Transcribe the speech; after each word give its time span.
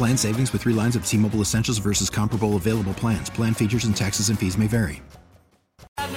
Plan 0.00 0.16
savings 0.16 0.50
with 0.54 0.62
three 0.62 0.72
lines 0.72 0.96
of 0.96 1.04
T 1.04 1.18
Mobile 1.18 1.42
Essentials 1.42 1.76
versus 1.76 2.08
comparable 2.08 2.56
available 2.56 2.94
plans. 2.94 3.28
Plan 3.28 3.52
features 3.52 3.84
and 3.84 3.94
taxes 3.94 4.30
and 4.30 4.38
fees 4.38 4.56
may 4.56 4.66
vary. 4.66 5.02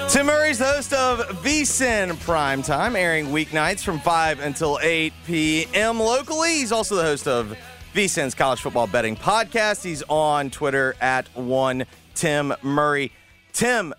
Tim 0.08 0.28
Murray's 0.28 0.60
the 0.60 0.64
host 0.64 0.94
of 0.94 1.20
VSIN 1.44 2.14
Primetime, 2.24 2.98
airing 2.98 3.26
weeknights 3.26 3.84
from 3.84 4.00
5 4.00 4.40
until 4.40 4.80
8 4.82 5.12
p.m. 5.28 6.00
locally. 6.00 6.60
He's 6.60 6.72
also 6.72 6.96
the 6.96 7.04
host 7.04 7.28
of 7.28 7.58
VSIN's 7.94 8.34
college 8.34 8.62
football 8.62 8.88
betting 8.88 9.18
podcast. 9.18 9.84
He's 9.84 10.02
on 10.04 10.50
Twitter 10.50 10.96
at 11.02 11.28
one 11.36 11.84
Tim 12.16 12.54
Murray. 12.62 13.12
Tim, 13.52 13.94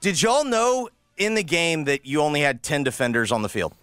did 0.00 0.22
y'all 0.22 0.44
know 0.44 0.88
in 1.18 1.34
the 1.34 1.44
game 1.44 1.84
that 1.84 2.06
you 2.06 2.22
only 2.22 2.40
had 2.40 2.62
10 2.62 2.84
defenders 2.84 3.32
on 3.32 3.42
the 3.42 3.50
field? 3.50 3.74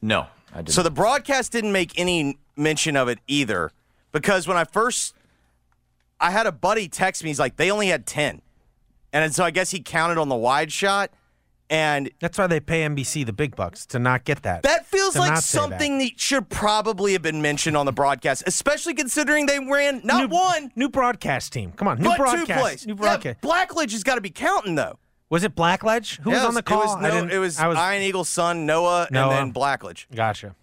No, 0.00 0.26
I 0.54 0.62
didn't. 0.62 0.70
So 0.70 0.82
the 0.82 0.90
broadcast 0.90 1.52
didn't 1.52 1.72
make 1.72 1.98
any 1.98 2.38
mention 2.56 2.96
of 2.96 3.08
it 3.08 3.18
either 3.28 3.72
because 4.12 4.46
when 4.48 4.56
I 4.56 4.64
first 4.64 5.14
I 6.20 6.30
had 6.30 6.46
a 6.46 6.52
buddy 6.52 6.88
text 6.88 7.22
me 7.22 7.30
he's 7.30 7.38
like 7.38 7.56
they 7.56 7.70
only 7.70 7.88
had 7.88 8.06
10. 8.06 8.42
And 9.12 9.34
so 9.34 9.44
I 9.44 9.50
guess 9.50 9.70
he 9.70 9.80
counted 9.80 10.18
on 10.18 10.28
the 10.28 10.34
wide 10.36 10.72
shot 10.72 11.10
and 11.68 12.10
That's 12.20 12.38
why 12.38 12.46
they 12.46 12.60
pay 12.60 12.82
NBC 12.82 13.26
the 13.26 13.32
big 13.32 13.56
bucks 13.56 13.86
to 13.86 13.98
not 13.98 14.24
get 14.24 14.42
that. 14.44 14.62
that 14.62 14.86
feels 14.86 15.16
like 15.16 15.30
say 15.30 15.34
that. 15.34 15.42
something 15.42 15.98
that. 15.98 16.20
should 16.20 16.48
probably 16.48 17.12
have 17.14 17.22
been 17.22 17.42
mentioned 17.42 17.76
on 17.76 17.86
the 17.86 17.92
broadcast, 17.92 18.44
especially 18.46 18.94
considering 18.94 19.46
they 19.46 19.58
ran 19.58 20.00
not 20.04 20.28
new, 20.30 20.36
one 20.36 20.70
new 20.76 20.88
broadcast 20.88 21.52
team. 21.52 21.72
Come 21.72 21.88
on, 21.88 21.98
new 21.98 22.04
but 22.10 22.18
broadcast. 22.18 22.46
two 22.46 22.54
plays. 22.54 22.86
New 22.86 22.94
Yeah. 22.94 23.34
Blackledge 23.42 23.92
has 23.92 24.04
got 24.04 24.14
to 24.14 24.20
be 24.20 24.30
counting 24.30 24.76
though. 24.76 24.98
Was 25.28 25.42
it 25.42 25.56
Blackledge? 25.56 26.20
Who 26.20 26.30
Yeah, 26.30 26.36
was 26.36 26.44
it 26.44 26.46
on 26.48 26.54
the 26.54 26.60
It 26.60 26.64
call? 26.66 26.78
was, 26.86 27.02
no, 27.02 27.26
it 27.34 27.38
was, 27.38 27.58
I 27.58 27.66
was 27.66 27.76
Ian 27.78 28.02
Eagle's 28.02 28.28
son 28.28 28.64
Noah, 28.64 29.08
Noah. 29.10 29.36
and 29.40 29.52
then 29.52 29.52
Blackledge. 29.60 30.06
Gotcha. 30.14 30.54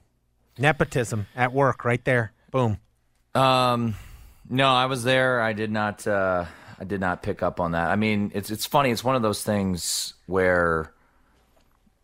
Nepotism 0.58 1.28
at 1.36 1.52
work, 1.52 1.84
right 1.84 2.04
there. 2.06 2.32
Boom. 2.52 2.78
Um, 3.36 3.96
no, 4.50 4.68
I 4.68 4.86
was 4.86 5.04
there. 5.04 5.42
I 5.42 5.54
did 5.54 5.72
not. 5.72 6.06
Uh, 6.06 6.46
I 6.80 6.84
did 6.84 7.00
not 7.00 7.24
pick 7.24 7.42
up 7.42 7.60
on 7.60 7.72
that. 7.72 7.90
I 7.90 7.96
mean, 7.96 8.32
it's 8.34 8.52
it's 8.52 8.66
funny. 8.66 8.92
It's 8.92 9.04
one 9.04 9.16
of 9.16 9.22
those 9.22 9.44
things 9.44 10.14
where, 10.26 10.92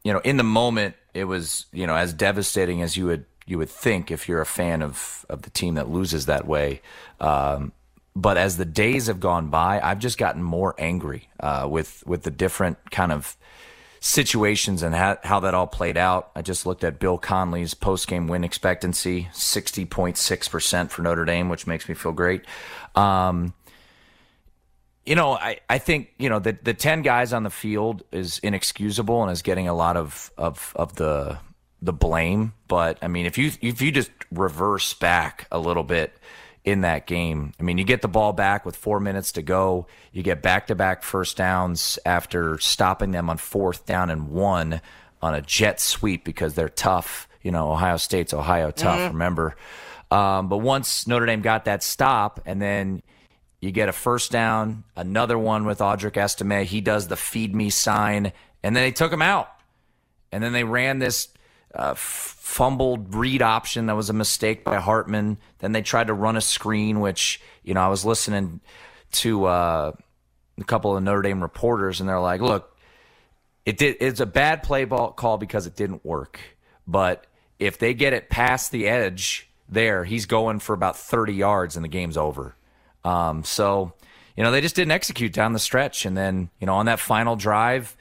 you 0.04 0.14
know, 0.14 0.20
in 0.20 0.38
the 0.38 0.44
moment, 0.44 0.96
it 1.14 1.26
was 1.26 1.66
you 1.72 1.88
know 1.88 1.96
as 1.96 2.14
devastating 2.14 2.82
as 2.82 2.96
you 2.96 3.06
would 3.08 3.26
you 3.46 3.58
would 3.58 3.70
think 3.70 4.12
if 4.12 4.30
you're 4.30 4.42
a 4.42 4.46
fan 4.46 4.82
of 4.82 5.26
of 5.30 5.42
the 5.42 5.50
team 5.50 5.76
that 5.76 5.90
loses 5.90 6.28
that 6.28 6.48
way. 6.48 6.82
Um, 7.20 7.74
but 8.16 8.38
as 8.38 8.58
the 8.58 8.66
days 8.66 9.08
have 9.08 9.20
gone 9.20 9.50
by, 9.50 9.80
I've 9.80 10.00
just 10.00 10.18
gotten 10.18 10.44
more 10.44 10.76
angry 10.78 11.30
uh, 11.40 11.68
with 11.70 12.04
with 12.06 12.24
the 12.24 12.32
different 12.32 12.78
kind 12.92 13.12
of 13.12 13.36
situations 14.00 14.82
and 14.84 14.96
how, 14.96 15.18
how 15.24 15.40
that 15.42 15.54
all 15.54 15.68
played 15.68 15.98
out. 15.98 16.32
I 16.36 16.42
just 16.42 16.66
looked 16.66 16.84
at 16.84 17.00
Bill 17.00 17.18
Connelly's 17.18 17.74
post 17.74 18.08
game 18.08 18.28
win 18.28 18.44
expectancy, 18.44 19.28
60.6% 19.34 20.90
for 20.90 21.02
Notre 21.02 21.26
Dame, 21.26 21.50
which 21.50 21.68
makes 21.68 21.90
me 21.90 21.96
feel 21.96 22.14
great. 22.14 22.44
Um, 22.96 23.54
you 25.06 25.16
know, 25.16 25.34
I, 25.34 25.60
I 25.70 25.80
think, 25.80 26.14
you 26.18 26.30
know, 26.30 26.40
the, 26.40 26.58
the 26.62 26.74
10 26.74 27.02
guys 27.02 27.34
on 27.34 27.44
the 27.44 27.50
field 27.50 28.04
is 28.12 28.40
inexcusable 28.40 29.24
and 29.24 29.32
is 29.32 29.42
getting 29.42 29.68
a 29.68 29.74
lot 29.74 29.98
of, 29.98 30.32
of, 30.38 30.72
of 30.76 30.96
the, 30.96 31.38
the 31.82 31.94
blame. 31.94 32.54
But 32.68 33.00
I 33.02 33.08
mean, 33.08 33.26
if 33.26 33.38
you, 33.38 33.52
if 33.62 33.82
you 33.82 33.92
just 33.92 34.12
reverse 34.32 34.94
back 34.94 35.48
a 35.52 35.60
little 35.60 35.84
bit, 35.84 36.14
in 36.70 36.82
that 36.82 37.08
game. 37.08 37.54
I 37.60 37.64
mean, 37.64 37.78
you 37.78 37.84
get 37.84 38.02
the 38.02 38.08
ball 38.08 38.34
back 38.34 38.66
with 38.66 38.76
four 38.76 39.00
minutes 39.00 39.34
to 39.34 39.42
go. 39.42 39.88
You 40.12 40.24
get 40.24 40.42
back 40.42 40.68
to 40.68 40.76
back 40.76 41.04
first 41.04 41.38
downs 41.38 41.98
after 42.06 42.60
stopping 42.60 43.12
them 43.12 43.30
on 43.30 43.38
fourth 43.38 43.86
down 43.86 44.10
and 44.10 44.30
one 44.30 44.82
on 45.22 45.34
a 45.34 45.42
jet 45.42 45.80
sweep 45.80 46.24
because 46.24 46.54
they're 46.54 46.70
tough. 46.70 47.28
You 47.42 47.52
know, 47.52 47.72
Ohio 47.72 47.98
State's 47.98 48.34
Ohio 48.34 48.72
tough, 48.72 49.12
remember. 49.12 49.56
Um, 50.12 50.50
but 50.50 50.58
once 50.58 51.08
Notre 51.08 51.26
Dame 51.26 51.42
got 51.42 51.66
that 51.66 51.84
stop, 51.84 52.42
and 52.46 52.62
then 52.62 53.02
you 53.62 53.72
get 53.72 53.90
a 53.90 53.94
first 53.94 54.32
down, 54.32 54.84
another 54.96 55.38
one 55.38 55.66
with 55.66 55.80
Audric 55.80 56.18
Estime. 56.18 56.66
He 56.66 56.82
does 56.82 57.08
the 57.08 57.16
feed 57.16 57.54
me 57.54 57.70
sign, 57.70 58.32
and 58.64 58.76
then 58.76 58.84
they 58.84 58.92
took 58.92 59.12
him 59.12 59.22
out. 59.22 59.50
And 60.32 60.44
then 60.44 60.54
they 60.54 60.64
ran 60.64 61.00
this 61.00 61.30
uh, 61.74 61.94
fumbled 61.96 63.14
read 63.14 63.42
option 63.42 63.86
that 63.86 63.96
was 63.96 64.10
a 64.10 64.14
mistake 64.14 64.64
by 64.64 64.78
Hartman. 64.78 65.38
Then 65.60 65.72
they 65.72 65.82
tried 65.82 66.08
to 66.08 66.14
run 66.14 66.36
a 66.36 66.42
screen, 66.42 67.00
which, 67.00 67.42
you 67.64 67.74
know, 67.74 67.82
I 67.82 67.88
was 67.88 68.06
listening 68.06 68.60
to 69.14 69.46
uh, 69.46 69.92
a 70.60 70.64
couple 70.64 70.96
of 70.96 71.04
Notre 71.04 71.22
Dame 71.22 71.42
reporters, 71.42 72.00
and 72.00 72.10
they're 72.10 72.20
like, 72.20 72.42
look, 72.42 72.76
it 73.66 73.78
did, 73.78 73.98
it's 74.00 74.20
a 74.20 74.26
bad 74.26 74.64
play 74.64 74.86
ball 74.86 75.12
call 75.12 75.38
because 75.38 75.68
it 75.68 75.76
didn't 75.76 76.04
work. 76.04 76.40
But 76.88 77.28
if 77.60 77.78
they 77.78 77.94
get 77.94 78.14
it 78.14 78.30
past 78.30 78.72
the 78.72 78.88
edge 78.88 79.50
there, 79.68 80.04
he's 80.06 80.26
going 80.26 80.60
for 80.60 80.74
about 80.74 80.98
30 80.98 81.34
yards 81.34 81.76
and 81.76 81.84
the 81.84 81.90
game's 81.90 82.18
over. 82.18 82.56
Um, 83.04 83.44
so, 83.44 83.94
you 84.36 84.44
know, 84.44 84.52
they 84.52 84.62
just 84.62 84.76
didn't 84.76 84.92
execute 84.92 85.34
down 85.34 85.54
the 85.54 85.60
stretch. 85.60 86.06
And 86.06 86.18
then, 86.18 86.50
you 86.60 86.66
know, 86.66 86.76
on 86.76 86.88
that 86.88 87.00
final 87.00 87.36
drive, 87.36 87.96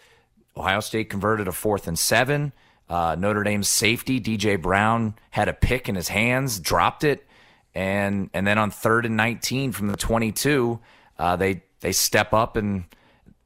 Ohio 0.56 0.80
State 0.80 1.10
converted 1.10 1.48
a 1.48 1.52
fourth 1.52 1.86
and 1.86 1.98
seven. 1.98 2.52
Uh, 2.88 3.16
Notre 3.18 3.42
Dame's 3.42 3.68
safety, 3.68 4.20
DJ 4.20 4.60
Brown, 4.60 5.14
had 5.30 5.48
a 5.48 5.52
pick 5.52 5.88
in 5.88 5.94
his 5.94 6.08
hands, 6.08 6.58
dropped 6.58 7.04
it, 7.04 7.26
and 7.74 8.30
and 8.32 8.46
then 8.46 8.58
on 8.58 8.70
third 8.70 9.04
and 9.04 9.16
19 9.16 9.72
from 9.72 9.88
the 9.88 9.96
22, 9.96 10.80
uh, 11.18 11.36
they 11.36 11.62
they 11.80 11.92
step 11.92 12.32
up 12.32 12.56
and 12.56 12.84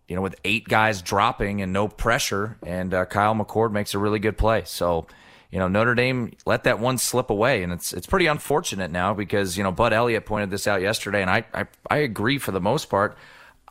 you 0.06 0.14
know 0.14 0.22
with 0.22 0.36
eight 0.44 0.68
guys 0.68 1.02
dropping 1.02 1.60
and 1.60 1.72
no 1.72 1.88
pressure, 1.88 2.56
and 2.64 2.94
uh, 2.94 3.04
Kyle 3.04 3.34
McCord 3.34 3.72
makes 3.72 3.94
a 3.94 3.98
really 3.98 4.20
good 4.20 4.38
play. 4.38 4.62
So 4.64 5.06
you 5.50 5.58
know 5.58 5.66
Notre 5.66 5.94
Dame 5.94 6.32
let 6.46 6.64
that 6.64 6.78
one 6.78 6.98
slip 6.98 7.28
away, 7.28 7.64
and 7.64 7.72
it's 7.72 7.92
it's 7.92 8.06
pretty 8.06 8.26
unfortunate 8.26 8.92
now 8.92 9.12
because 9.12 9.58
you 9.58 9.64
know 9.64 9.72
Bud 9.72 9.92
Elliott 9.92 10.24
pointed 10.24 10.50
this 10.50 10.68
out 10.68 10.82
yesterday, 10.82 11.20
and 11.20 11.30
I 11.30 11.44
I, 11.52 11.66
I 11.90 11.96
agree 11.98 12.38
for 12.38 12.52
the 12.52 12.60
most 12.60 12.88
part. 12.88 13.16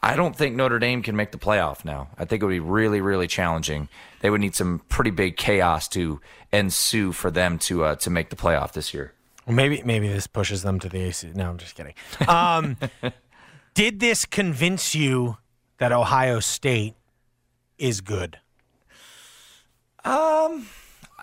I 0.03 0.15
don't 0.15 0.35
think 0.35 0.55
Notre 0.55 0.79
Dame 0.79 1.03
can 1.03 1.15
make 1.15 1.31
the 1.31 1.37
playoff 1.37 1.85
now. 1.85 2.09
I 2.17 2.25
think 2.25 2.41
it 2.41 2.45
would 2.45 2.51
be 2.51 2.59
really, 2.59 3.01
really 3.01 3.27
challenging. 3.27 3.87
They 4.21 4.29
would 4.29 4.41
need 4.41 4.55
some 4.55 4.81
pretty 4.89 5.11
big 5.11 5.37
chaos 5.37 5.87
to 5.89 6.19
ensue 6.51 7.11
for 7.11 7.29
them 7.29 7.59
to 7.59 7.83
uh, 7.83 7.95
to 7.97 8.09
make 8.09 8.29
the 8.29 8.35
playoff 8.35 8.71
this 8.73 8.93
year. 8.93 9.13
Well, 9.45 9.55
maybe 9.55 9.81
maybe 9.85 10.07
this 10.07 10.27
pushes 10.27 10.63
them 10.63 10.79
to 10.79 10.89
the 10.89 11.01
AC. 11.03 11.31
No, 11.35 11.49
I'm 11.49 11.57
just 11.57 11.75
kidding. 11.75 11.93
Um, 12.27 12.77
did 13.73 13.99
this 13.99 14.25
convince 14.25 14.95
you 14.95 15.37
that 15.77 15.91
Ohio 15.91 16.39
State 16.39 16.95
is 17.77 18.01
good? 18.01 18.39
Um, 20.03 20.67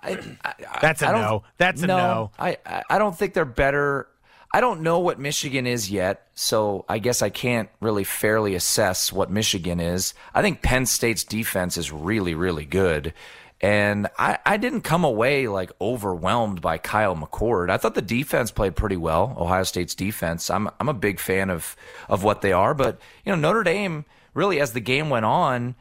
I, 0.03 0.37
I, 0.45 0.55
That's 0.81 1.03
a 1.03 1.13
no. 1.13 1.43
That's 1.59 1.83
a 1.83 1.87
no. 1.89 2.31
I, 2.39 2.59
I 2.65 2.85
I 2.91 2.99
don't 2.99 3.17
think 3.17 3.35
they're 3.35 3.45
better. 3.45 4.09
I 4.53 4.61
don't 4.61 4.81
know 4.81 4.99
what 4.99 5.19
Michigan 5.19 5.67
is 5.67 5.91
yet, 5.91 6.29
so 6.35 6.87
I 6.89 6.99
guess 6.99 7.21
I 7.21 7.29
can't 7.29 7.69
really 7.81 8.05
fairly 8.05 8.55
assess 8.55 9.13
what 9.13 9.31
Michigan 9.31 9.79
is. 9.79 10.15
I 10.35 10.41
think 10.41 10.63
Penn 10.63 10.87
State's 10.87 11.25
defense 11.25 11.77
is 11.77 11.93
really, 11.93 12.35
really 12.35 12.65
good. 12.65 13.13
And 13.61 14.09
I, 14.19 14.39
I 14.47 14.57
didn't 14.57 14.83
come 14.83 15.05
away 15.05 15.49
like 15.49 15.73
overwhelmed 15.81 16.61
by 16.63 16.79
Kyle 16.79 17.17
McCord. 17.17 17.71
I 17.71 17.77
thought 17.77 17.95
the 17.95 18.03
defense 18.03 18.51
played 18.51 18.77
pretty 18.77 18.97
well, 18.97 19.37
Ohio 19.39 19.65
State's 19.65 19.95
defense. 19.95 20.49
I'm 20.49 20.71
I'm 20.79 20.89
a 20.89 20.95
big 20.95 21.19
fan 21.19 21.51
of 21.51 21.77
of 22.09 22.23
what 22.23 22.41
they 22.41 22.53
are, 22.53 22.73
but 22.73 23.01
you 23.25 23.33
know, 23.33 23.37
Notre 23.37 23.65
Dame 23.65 24.05
really 24.33 24.61
as 24.61 24.73
the 24.73 24.81
game 24.81 25.11
went 25.11 25.25
on, 25.25 25.75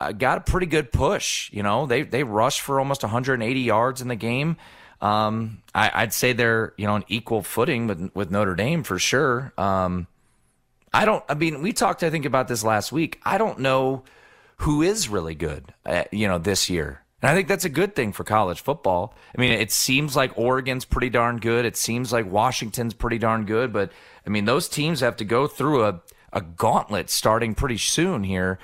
uh, 0.00 0.12
got 0.12 0.38
a 0.38 0.40
pretty 0.42 0.66
good 0.66 0.92
push. 0.92 1.52
You 1.52 1.64
know, 1.64 1.86
they 1.86 2.02
they 2.02 2.22
rushed 2.22 2.60
for 2.60 2.78
almost 2.78 3.02
180 3.02 3.60
yards 3.60 4.00
in 4.00 4.08
the 4.08 4.16
game. 4.16 4.56
Um, 5.04 5.62
I, 5.74 6.04
would 6.04 6.14
say 6.14 6.32
they're 6.32 6.72
you 6.78 6.86
know 6.86 6.94
on 6.94 7.04
equal 7.08 7.42
footing 7.42 7.86
with 7.86 8.10
with 8.14 8.30
Notre 8.30 8.54
Dame 8.54 8.82
for 8.82 8.98
sure. 8.98 9.52
Um, 9.58 10.06
I 10.94 11.04
don't. 11.04 11.22
I 11.28 11.34
mean, 11.34 11.60
we 11.60 11.74
talked 11.74 12.02
I 12.02 12.08
think 12.08 12.24
about 12.24 12.48
this 12.48 12.64
last 12.64 12.90
week. 12.90 13.20
I 13.22 13.36
don't 13.36 13.58
know 13.58 14.04
who 14.58 14.80
is 14.80 15.08
really 15.08 15.34
good, 15.34 15.74
uh, 15.84 16.04
you 16.10 16.26
know, 16.26 16.38
this 16.38 16.70
year. 16.70 17.02
And 17.20 17.30
I 17.30 17.34
think 17.34 17.48
that's 17.48 17.64
a 17.64 17.70
good 17.70 17.94
thing 17.94 18.12
for 18.12 18.24
college 18.24 18.60
football. 18.60 19.14
I 19.36 19.40
mean, 19.40 19.52
it 19.52 19.72
seems 19.72 20.14
like 20.14 20.38
Oregon's 20.38 20.84
pretty 20.84 21.10
darn 21.10 21.38
good. 21.38 21.64
It 21.64 21.76
seems 21.76 22.12
like 22.12 22.30
Washington's 22.30 22.94
pretty 22.94 23.18
darn 23.18 23.44
good. 23.44 23.72
But 23.72 23.92
I 24.26 24.30
mean, 24.30 24.46
those 24.46 24.68
teams 24.68 25.00
have 25.00 25.16
to 25.16 25.24
go 25.24 25.46
through 25.46 25.84
a, 25.84 26.00
a 26.32 26.40
gauntlet 26.40 27.10
starting 27.10 27.54
pretty 27.54 27.78
soon 27.78 28.24
here. 28.24 28.58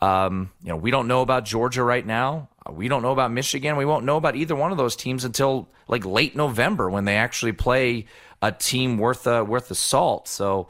Um, 0.00 0.50
you 0.62 0.70
know, 0.70 0.76
we 0.76 0.90
don't 0.90 1.08
know 1.08 1.22
about 1.22 1.44
Georgia 1.44 1.82
right 1.82 2.04
now. 2.04 2.48
We 2.72 2.88
don't 2.88 3.02
know 3.02 3.12
about 3.12 3.32
Michigan. 3.32 3.76
We 3.76 3.84
won't 3.84 4.04
know 4.04 4.16
about 4.16 4.36
either 4.36 4.54
one 4.54 4.72
of 4.72 4.78
those 4.78 4.96
teams 4.96 5.24
until 5.24 5.68
like 5.88 6.04
late 6.04 6.36
November 6.36 6.88
when 6.90 7.04
they 7.04 7.16
actually 7.16 7.52
play 7.52 8.06
a 8.42 8.52
team 8.52 8.98
worth 8.98 9.26
uh, 9.26 9.44
worth 9.46 9.68
the 9.68 9.74
salt. 9.74 10.28
So, 10.28 10.68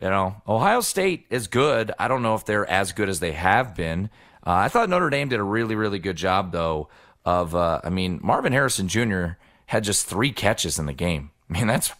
you 0.00 0.08
know, 0.08 0.42
Ohio 0.48 0.80
State 0.80 1.26
is 1.30 1.46
good. 1.46 1.92
I 1.98 2.08
don't 2.08 2.22
know 2.22 2.34
if 2.34 2.44
they're 2.44 2.68
as 2.68 2.92
good 2.92 3.08
as 3.08 3.20
they 3.20 3.32
have 3.32 3.74
been. 3.74 4.10
Uh, 4.46 4.52
I 4.52 4.68
thought 4.68 4.88
Notre 4.88 5.10
Dame 5.10 5.28
did 5.28 5.40
a 5.40 5.44
really 5.44 5.74
really 5.74 5.98
good 5.98 6.16
job 6.16 6.52
though. 6.52 6.88
Of 7.24 7.54
uh, 7.54 7.80
I 7.84 7.90
mean, 7.90 8.20
Marvin 8.22 8.52
Harrison 8.52 8.88
Jr. 8.88 9.32
had 9.66 9.84
just 9.84 10.06
three 10.06 10.32
catches 10.32 10.78
in 10.78 10.86
the 10.86 10.94
game. 10.94 11.30
I 11.50 11.58
mean, 11.58 11.66
that's 11.66 11.92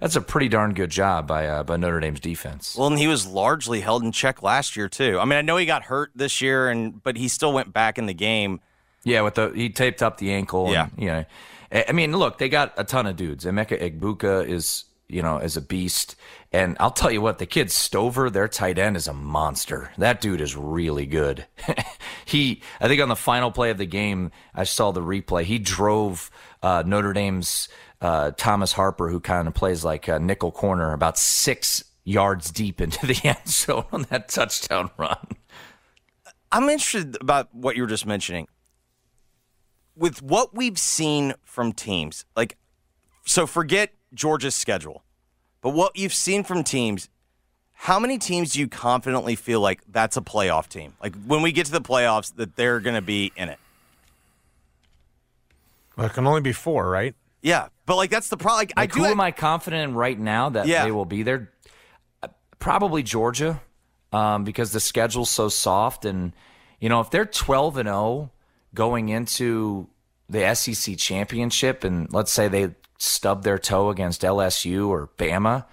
that's 0.00 0.16
a 0.16 0.20
pretty 0.20 0.48
darn 0.48 0.74
good 0.74 0.90
job 0.90 1.26
by 1.26 1.46
uh, 1.46 1.62
by 1.62 1.76
Notre 1.76 2.00
Dame's 2.00 2.20
defense. 2.20 2.76
Well, 2.76 2.88
and 2.88 2.98
he 2.98 3.08
was 3.08 3.26
largely 3.26 3.80
held 3.80 4.02
in 4.02 4.12
check 4.12 4.42
last 4.42 4.76
year 4.76 4.88
too. 4.88 5.18
I 5.18 5.24
mean, 5.24 5.38
I 5.38 5.42
know 5.42 5.56
he 5.56 5.66
got 5.66 5.84
hurt 5.84 6.10
this 6.14 6.40
year, 6.40 6.68
and 6.68 7.02
but 7.02 7.16
he 7.16 7.28
still 7.28 7.52
went 7.52 7.72
back 7.72 7.98
in 7.98 8.06
the 8.06 8.14
game. 8.14 8.60
Yeah, 9.06 9.20
with 9.20 9.34
the 9.34 9.52
he 9.54 9.70
taped 9.70 10.02
up 10.02 10.18
the 10.18 10.32
ankle. 10.32 10.72
Yeah, 10.72 10.88
and, 10.90 10.92
you 11.00 11.06
know, 11.06 11.24
I 11.70 11.92
mean, 11.92 12.10
look, 12.16 12.38
they 12.38 12.48
got 12.48 12.74
a 12.76 12.82
ton 12.82 13.06
of 13.06 13.14
dudes. 13.14 13.44
Emeka 13.44 13.80
Egbuka 13.80 14.44
is 14.44 14.84
you 15.06 15.22
know 15.22 15.38
is 15.38 15.56
a 15.56 15.60
beast, 15.60 16.16
and 16.50 16.76
I'll 16.80 16.90
tell 16.90 17.12
you 17.12 17.20
what, 17.20 17.38
the 17.38 17.46
kid 17.46 17.70
Stover, 17.70 18.30
their 18.30 18.48
tight 18.48 18.80
end, 18.80 18.96
is 18.96 19.06
a 19.06 19.12
monster. 19.12 19.92
That 19.96 20.20
dude 20.20 20.40
is 20.40 20.56
really 20.56 21.06
good. 21.06 21.46
he, 22.24 22.62
I 22.80 22.88
think, 22.88 23.00
on 23.00 23.08
the 23.08 23.14
final 23.14 23.52
play 23.52 23.70
of 23.70 23.78
the 23.78 23.86
game, 23.86 24.32
I 24.52 24.64
saw 24.64 24.90
the 24.90 25.02
replay. 25.02 25.44
He 25.44 25.60
drove 25.60 26.28
uh, 26.60 26.82
Notre 26.84 27.12
Dame's 27.12 27.68
uh, 28.00 28.32
Thomas 28.36 28.72
Harper, 28.72 29.08
who 29.08 29.20
kind 29.20 29.46
of 29.46 29.54
plays 29.54 29.84
like 29.84 30.08
a 30.08 30.18
nickel 30.18 30.50
corner, 30.50 30.92
about 30.92 31.16
six 31.16 31.84
yards 32.02 32.50
deep 32.50 32.80
into 32.80 33.06
the 33.06 33.20
end 33.28 33.46
zone 33.46 33.84
on 33.92 34.02
that 34.10 34.30
touchdown 34.30 34.90
run. 34.98 35.28
I'm 36.50 36.68
interested 36.68 37.16
about 37.20 37.54
what 37.54 37.76
you 37.76 37.82
were 37.82 37.88
just 37.88 38.04
mentioning. 38.04 38.48
With 39.96 40.22
what 40.22 40.54
we've 40.54 40.78
seen 40.78 41.34
from 41.44 41.72
teams, 41.72 42.24
like, 42.36 42.56
so 43.24 43.46
forget 43.46 43.92
Georgia's 44.12 44.54
schedule, 44.54 45.02
but 45.62 45.70
what 45.70 45.96
you've 45.96 46.14
seen 46.14 46.44
from 46.44 46.62
teams, 46.62 47.08
how 47.72 47.98
many 47.98 48.18
teams 48.18 48.52
do 48.52 48.60
you 48.60 48.68
confidently 48.68 49.36
feel 49.36 49.60
like 49.60 49.80
that's 49.88 50.16
a 50.16 50.20
playoff 50.20 50.68
team? 50.68 50.94
Like, 51.02 51.14
when 51.26 51.42
we 51.42 51.52
get 51.52 51.66
to 51.66 51.72
the 51.72 51.80
playoffs, 51.80 52.34
that 52.36 52.56
they're 52.56 52.80
going 52.80 52.94
to 52.94 53.02
be 53.02 53.32
in 53.36 53.48
it? 53.48 53.58
Well, 55.96 56.06
it 56.06 56.12
can 56.12 56.26
only 56.26 56.42
be 56.42 56.52
four, 56.52 56.88
right? 56.90 57.14
Yeah, 57.42 57.68
but 57.86 57.96
like 57.96 58.10
that's 58.10 58.28
the 58.28 58.36
problem. 58.36 58.58
Like, 58.58 58.72
like 58.76 58.90
I 58.90 58.94
do. 58.94 59.04
Who 59.04 59.06
am 59.06 59.20
I 59.20 59.30
confident 59.30 59.90
in 59.90 59.94
right 59.94 60.18
now 60.18 60.50
that 60.50 60.66
yeah. 60.66 60.84
they 60.84 60.90
will 60.90 61.04
be 61.04 61.22
there? 61.22 61.52
Probably 62.58 63.02
Georgia, 63.02 63.60
um, 64.12 64.44
because 64.44 64.72
the 64.72 64.80
schedule's 64.80 65.30
so 65.30 65.48
soft, 65.48 66.04
and 66.04 66.32
you 66.80 66.88
know 66.88 67.00
if 67.00 67.10
they're 67.10 67.24
twelve 67.24 67.76
and 67.76 67.86
zero 67.86 67.96
oh 67.96 68.30
going 68.76 69.08
into 69.08 69.88
the 70.28 70.54
SEC 70.54 70.96
championship, 70.96 71.82
and 71.82 72.12
let's 72.12 72.30
say 72.30 72.46
they 72.46 72.76
stub 72.98 73.42
their 73.42 73.58
toe 73.58 73.90
against 73.90 74.22
LSU 74.22 74.88
or 74.88 75.10
Bama, 75.18 75.64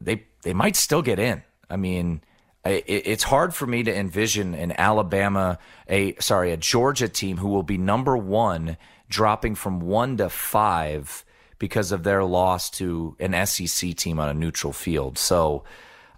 they 0.00 0.24
they 0.42 0.52
might 0.52 0.76
still 0.76 1.00
get 1.00 1.18
in. 1.18 1.42
I 1.70 1.76
mean, 1.76 2.20
it, 2.64 2.84
it's 2.86 3.22
hard 3.22 3.54
for 3.54 3.66
me 3.66 3.82
to 3.84 3.96
envision 3.96 4.54
an 4.54 4.72
Alabama, 4.76 5.58
a 5.88 6.14
sorry, 6.16 6.52
a 6.52 6.56
Georgia 6.56 7.08
team 7.08 7.38
who 7.38 7.48
will 7.48 7.62
be 7.62 7.78
number 7.78 8.16
one 8.16 8.76
dropping 9.08 9.54
from 9.54 9.80
one 9.80 10.16
to 10.18 10.28
five 10.28 11.24
because 11.58 11.92
of 11.92 12.02
their 12.02 12.24
loss 12.24 12.70
to 12.70 13.16
an 13.20 13.46
SEC 13.46 13.94
team 13.94 14.18
on 14.18 14.28
a 14.28 14.34
neutral 14.34 14.72
field. 14.72 15.16
So 15.16 15.64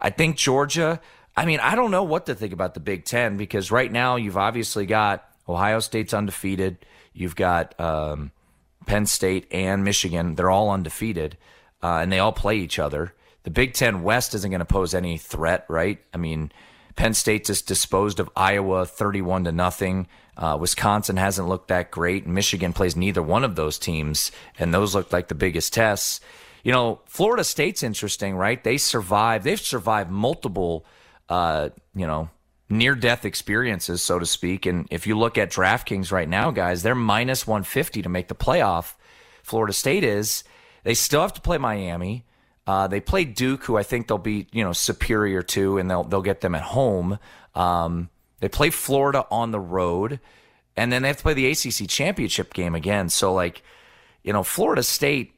I 0.00 0.10
think 0.10 0.36
Georgia, 0.36 1.00
I 1.36 1.44
mean, 1.44 1.60
I 1.60 1.74
don't 1.74 1.90
know 1.90 2.04
what 2.04 2.26
to 2.26 2.34
think 2.34 2.52
about 2.52 2.74
the 2.74 2.80
Big 2.80 3.04
Ten 3.04 3.36
because 3.36 3.70
right 3.70 3.92
now 3.92 4.16
you've 4.16 4.38
obviously 4.38 4.86
got 4.86 5.28
Ohio 5.48 5.80
State's 5.80 6.14
undefeated. 6.14 6.78
You've 7.12 7.36
got 7.36 7.78
um, 7.80 8.32
Penn 8.86 9.06
State 9.06 9.46
and 9.50 9.84
Michigan. 9.84 10.34
They're 10.34 10.50
all 10.50 10.70
undefeated 10.70 11.36
uh, 11.84 11.98
and 11.98 12.10
they 12.10 12.18
all 12.18 12.32
play 12.32 12.56
each 12.56 12.78
other. 12.78 13.12
The 13.42 13.50
Big 13.50 13.74
Ten 13.74 14.02
West 14.02 14.34
isn't 14.34 14.50
going 14.50 14.60
to 14.60 14.64
pose 14.64 14.94
any 14.94 15.18
threat, 15.18 15.66
right? 15.68 15.98
I 16.14 16.16
mean, 16.16 16.50
Penn 16.96 17.12
State 17.12 17.44
just 17.44 17.68
disposed 17.68 18.18
of 18.18 18.30
Iowa 18.34 18.86
31 18.86 19.44
to 19.44 19.52
nothing. 19.52 20.08
Uh, 20.34 20.56
Wisconsin 20.58 21.18
hasn't 21.18 21.46
looked 21.46 21.68
that 21.68 21.90
great. 21.90 22.26
Michigan 22.26 22.72
plays 22.72 22.96
neither 22.96 23.22
one 23.22 23.44
of 23.44 23.54
those 23.54 23.78
teams, 23.78 24.32
and 24.58 24.72
those 24.72 24.94
looked 24.94 25.12
like 25.12 25.28
the 25.28 25.34
biggest 25.34 25.74
tests. 25.74 26.20
You 26.62 26.72
know, 26.72 27.00
Florida 27.04 27.44
State's 27.44 27.82
interesting, 27.82 28.34
right? 28.34 28.64
They 28.64 28.78
survived. 28.78 29.44
They've 29.44 29.60
survived 29.60 30.10
multiple, 30.10 30.86
uh, 31.28 31.68
you 31.94 32.06
know, 32.06 32.30
near 32.74 32.94
death 32.94 33.24
experiences, 33.24 34.02
so 34.02 34.18
to 34.18 34.26
speak. 34.26 34.66
And 34.66 34.86
if 34.90 35.06
you 35.06 35.16
look 35.16 35.38
at 35.38 35.50
DraftKings 35.50 36.12
right 36.12 36.28
now, 36.28 36.50
guys, 36.50 36.82
they're 36.82 36.94
minus 36.94 37.46
150 37.46 38.02
to 38.02 38.08
make 38.08 38.28
the 38.28 38.34
playoff. 38.34 38.94
Florida 39.42 39.72
State 39.72 40.04
is. 40.04 40.44
They 40.82 40.94
still 40.94 41.22
have 41.22 41.34
to 41.34 41.40
play 41.40 41.58
Miami. 41.58 42.24
Uh, 42.66 42.88
they 42.88 43.00
play 43.00 43.24
Duke, 43.24 43.64
who 43.64 43.76
I 43.76 43.82
think 43.82 44.08
they'll 44.08 44.18
be, 44.18 44.46
you 44.52 44.64
know, 44.64 44.72
superior 44.72 45.42
to, 45.42 45.78
and 45.78 45.90
they'll 45.90 46.04
they'll 46.04 46.22
get 46.22 46.40
them 46.40 46.54
at 46.54 46.62
home. 46.62 47.18
Um, 47.54 48.08
they 48.40 48.48
play 48.48 48.70
Florida 48.70 49.26
on 49.30 49.50
the 49.50 49.60
road, 49.60 50.18
and 50.76 50.90
then 50.90 51.02
they 51.02 51.08
have 51.08 51.18
to 51.18 51.22
play 51.22 51.34
the 51.34 51.46
ACC 51.46 51.88
championship 51.88 52.54
game 52.54 52.74
again. 52.74 53.08
So, 53.10 53.34
like, 53.34 53.62
you 54.22 54.32
know, 54.32 54.42
Florida 54.42 54.82
State, 54.82 55.33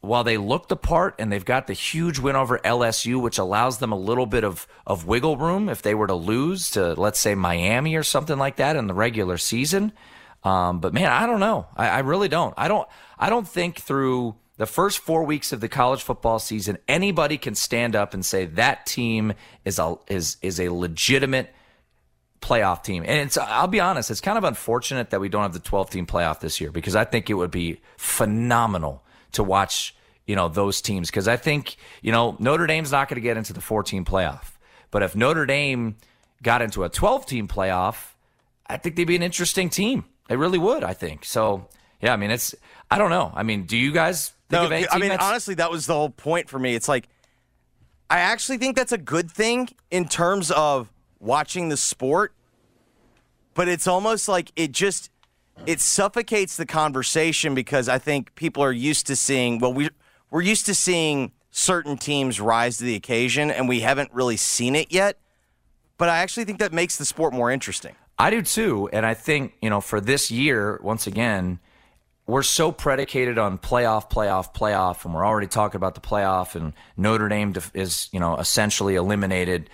while 0.00 0.24
they 0.24 0.36
look 0.36 0.68
the 0.68 0.76
part 0.76 1.14
and 1.18 1.32
they've 1.32 1.44
got 1.44 1.66
the 1.66 1.72
huge 1.72 2.18
win 2.18 2.36
over 2.36 2.58
LSU, 2.58 3.20
which 3.20 3.38
allows 3.38 3.78
them 3.78 3.92
a 3.92 3.98
little 3.98 4.26
bit 4.26 4.44
of, 4.44 4.66
of 4.86 5.06
wiggle 5.06 5.36
room 5.36 5.68
if 5.68 5.82
they 5.82 5.94
were 5.94 6.06
to 6.06 6.14
lose 6.14 6.70
to, 6.72 6.94
let's 6.94 7.18
say, 7.18 7.34
Miami 7.34 7.96
or 7.96 8.02
something 8.02 8.38
like 8.38 8.56
that 8.56 8.76
in 8.76 8.86
the 8.86 8.94
regular 8.94 9.36
season. 9.38 9.92
Um, 10.44 10.80
but 10.80 10.94
man, 10.94 11.10
I 11.10 11.26
don't 11.26 11.40
know. 11.40 11.66
I, 11.76 11.88
I 11.88 11.98
really 12.00 12.28
don't. 12.28 12.54
I 12.56 12.68
don't. 12.68 12.88
I 13.18 13.30
don't 13.30 13.48
think 13.48 13.80
through 13.80 14.36
the 14.58 14.66
first 14.66 15.00
four 15.00 15.24
weeks 15.24 15.52
of 15.52 15.60
the 15.60 15.68
college 15.68 16.02
football 16.02 16.38
season, 16.38 16.78
anybody 16.86 17.36
can 17.36 17.54
stand 17.54 17.96
up 17.96 18.14
and 18.14 18.24
say 18.24 18.46
that 18.46 18.86
team 18.86 19.32
is 19.64 19.78
a 19.78 19.96
is 20.06 20.36
is 20.42 20.60
a 20.60 20.68
legitimate 20.68 21.52
playoff 22.40 22.84
team. 22.84 23.02
And 23.04 23.26
it's, 23.26 23.36
I'll 23.36 23.66
be 23.66 23.80
honest, 23.80 24.10
it's 24.10 24.20
kind 24.20 24.38
of 24.38 24.44
unfortunate 24.44 25.10
that 25.10 25.20
we 25.20 25.28
don't 25.28 25.42
have 25.42 25.52
the 25.52 25.58
12 25.58 25.90
team 25.90 26.06
playoff 26.06 26.40
this 26.40 26.60
year 26.60 26.70
because 26.70 26.94
I 26.94 27.04
think 27.04 27.28
it 27.28 27.34
would 27.34 27.50
be 27.50 27.80
phenomenal 27.96 29.02
to 29.36 29.42
watch, 29.42 29.94
you 30.26 30.36
know, 30.36 30.48
those 30.48 30.80
teams. 30.82 31.10
Cause 31.10 31.28
I 31.28 31.36
think, 31.36 31.76
you 32.02 32.12
know, 32.12 32.36
Notre 32.38 32.66
Dame's 32.66 32.92
not 32.92 33.08
going 33.08 33.16
to 33.16 33.22
get 33.22 33.36
into 33.36 33.52
the 33.52 33.60
14 33.60 34.04
playoff. 34.04 34.52
But 34.90 35.02
if 35.02 35.16
Notre 35.16 35.46
Dame 35.46 35.96
got 36.42 36.62
into 36.62 36.84
a 36.84 36.88
12 36.88 37.26
team 37.26 37.48
playoff, 37.48 38.12
I 38.66 38.76
think 38.76 38.96
they'd 38.96 39.04
be 39.04 39.16
an 39.16 39.22
interesting 39.22 39.70
team. 39.70 40.04
They 40.28 40.36
really 40.36 40.58
would, 40.58 40.84
I 40.84 40.92
think. 40.92 41.24
So, 41.24 41.68
yeah, 42.00 42.12
I 42.12 42.16
mean, 42.16 42.30
it's, 42.30 42.54
I 42.90 42.98
don't 42.98 43.10
know. 43.10 43.32
I 43.34 43.42
mean, 43.42 43.64
do 43.64 43.76
you 43.76 43.92
guys 43.92 44.32
think 44.48 44.70
no, 44.70 44.86
I 44.90 44.98
mean, 44.98 45.12
honestly, 45.12 45.54
that 45.54 45.70
was 45.70 45.86
the 45.86 45.94
whole 45.94 46.10
point 46.10 46.48
for 46.48 46.58
me. 46.58 46.74
It's 46.74 46.88
like, 46.88 47.08
I 48.08 48.18
actually 48.20 48.58
think 48.58 48.76
that's 48.76 48.92
a 48.92 48.98
good 48.98 49.30
thing 49.30 49.68
in 49.90 50.08
terms 50.08 50.50
of 50.50 50.90
watching 51.18 51.68
the 51.68 51.76
sport, 51.76 52.32
but 53.54 53.68
it's 53.68 53.86
almost 53.86 54.28
like 54.28 54.52
it 54.54 54.70
just 54.72 55.10
it 55.64 55.80
suffocates 55.80 56.56
the 56.56 56.66
conversation 56.66 57.54
because 57.54 57.88
I 57.88 57.98
think 57.98 58.34
people 58.34 58.62
are 58.62 58.72
used 58.72 59.06
to 59.06 59.16
seeing 59.16 59.58
well 59.58 59.72
we 59.72 59.88
we're 60.30 60.42
used 60.42 60.66
to 60.66 60.74
seeing 60.74 61.32
certain 61.50 61.96
teams 61.96 62.40
rise 62.40 62.78
to 62.78 62.84
the 62.84 62.94
occasion 62.94 63.50
and 63.50 63.68
we 63.68 63.80
haven't 63.80 64.12
really 64.12 64.36
seen 64.36 64.76
it 64.76 64.92
yet. 64.92 65.18
But 65.98 66.10
I 66.10 66.18
actually 66.18 66.44
think 66.44 66.58
that 66.58 66.72
makes 66.72 66.96
the 66.96 67.06
sport 67.06 67.32
more 67.32 67.50
interesting. 67.50 67.94
I 68.18 68.30
do 68.30 68.42
too, 68.42 68.88
and 68.92 69.04
I 69.04 69.14
think, 69.14 69.54
you 69.60 69.70
know, 69.70 69.80
for 69.80 70.00
this 70.00 70.30
year, 70.30 70.80
once 70.82 71.06
again, 71.06 71.58
we're 72.26 72.42
so 72.42 72.72
predicated 72.72 73.38
on 73.38 73.58
playoff, 73.58 74.10
playoff, 74.10 74.54
playoff, 74.54 75.04
and 75.04 75.14
we're 75.14 75.24
already 75.24 75.46
talking 75.46 75.76
about 75.76 75.94
the 75.94 76.00
playoff, 76.00 76.54
and 76.54 76.72
Notre 76.96 77.28
Dame 77.28 77.54
is, 77.72 78.08
you 78.12 78.18
know, 78.18 78.36
essentially 78.36 78.96
eliminated. 78.96 79.70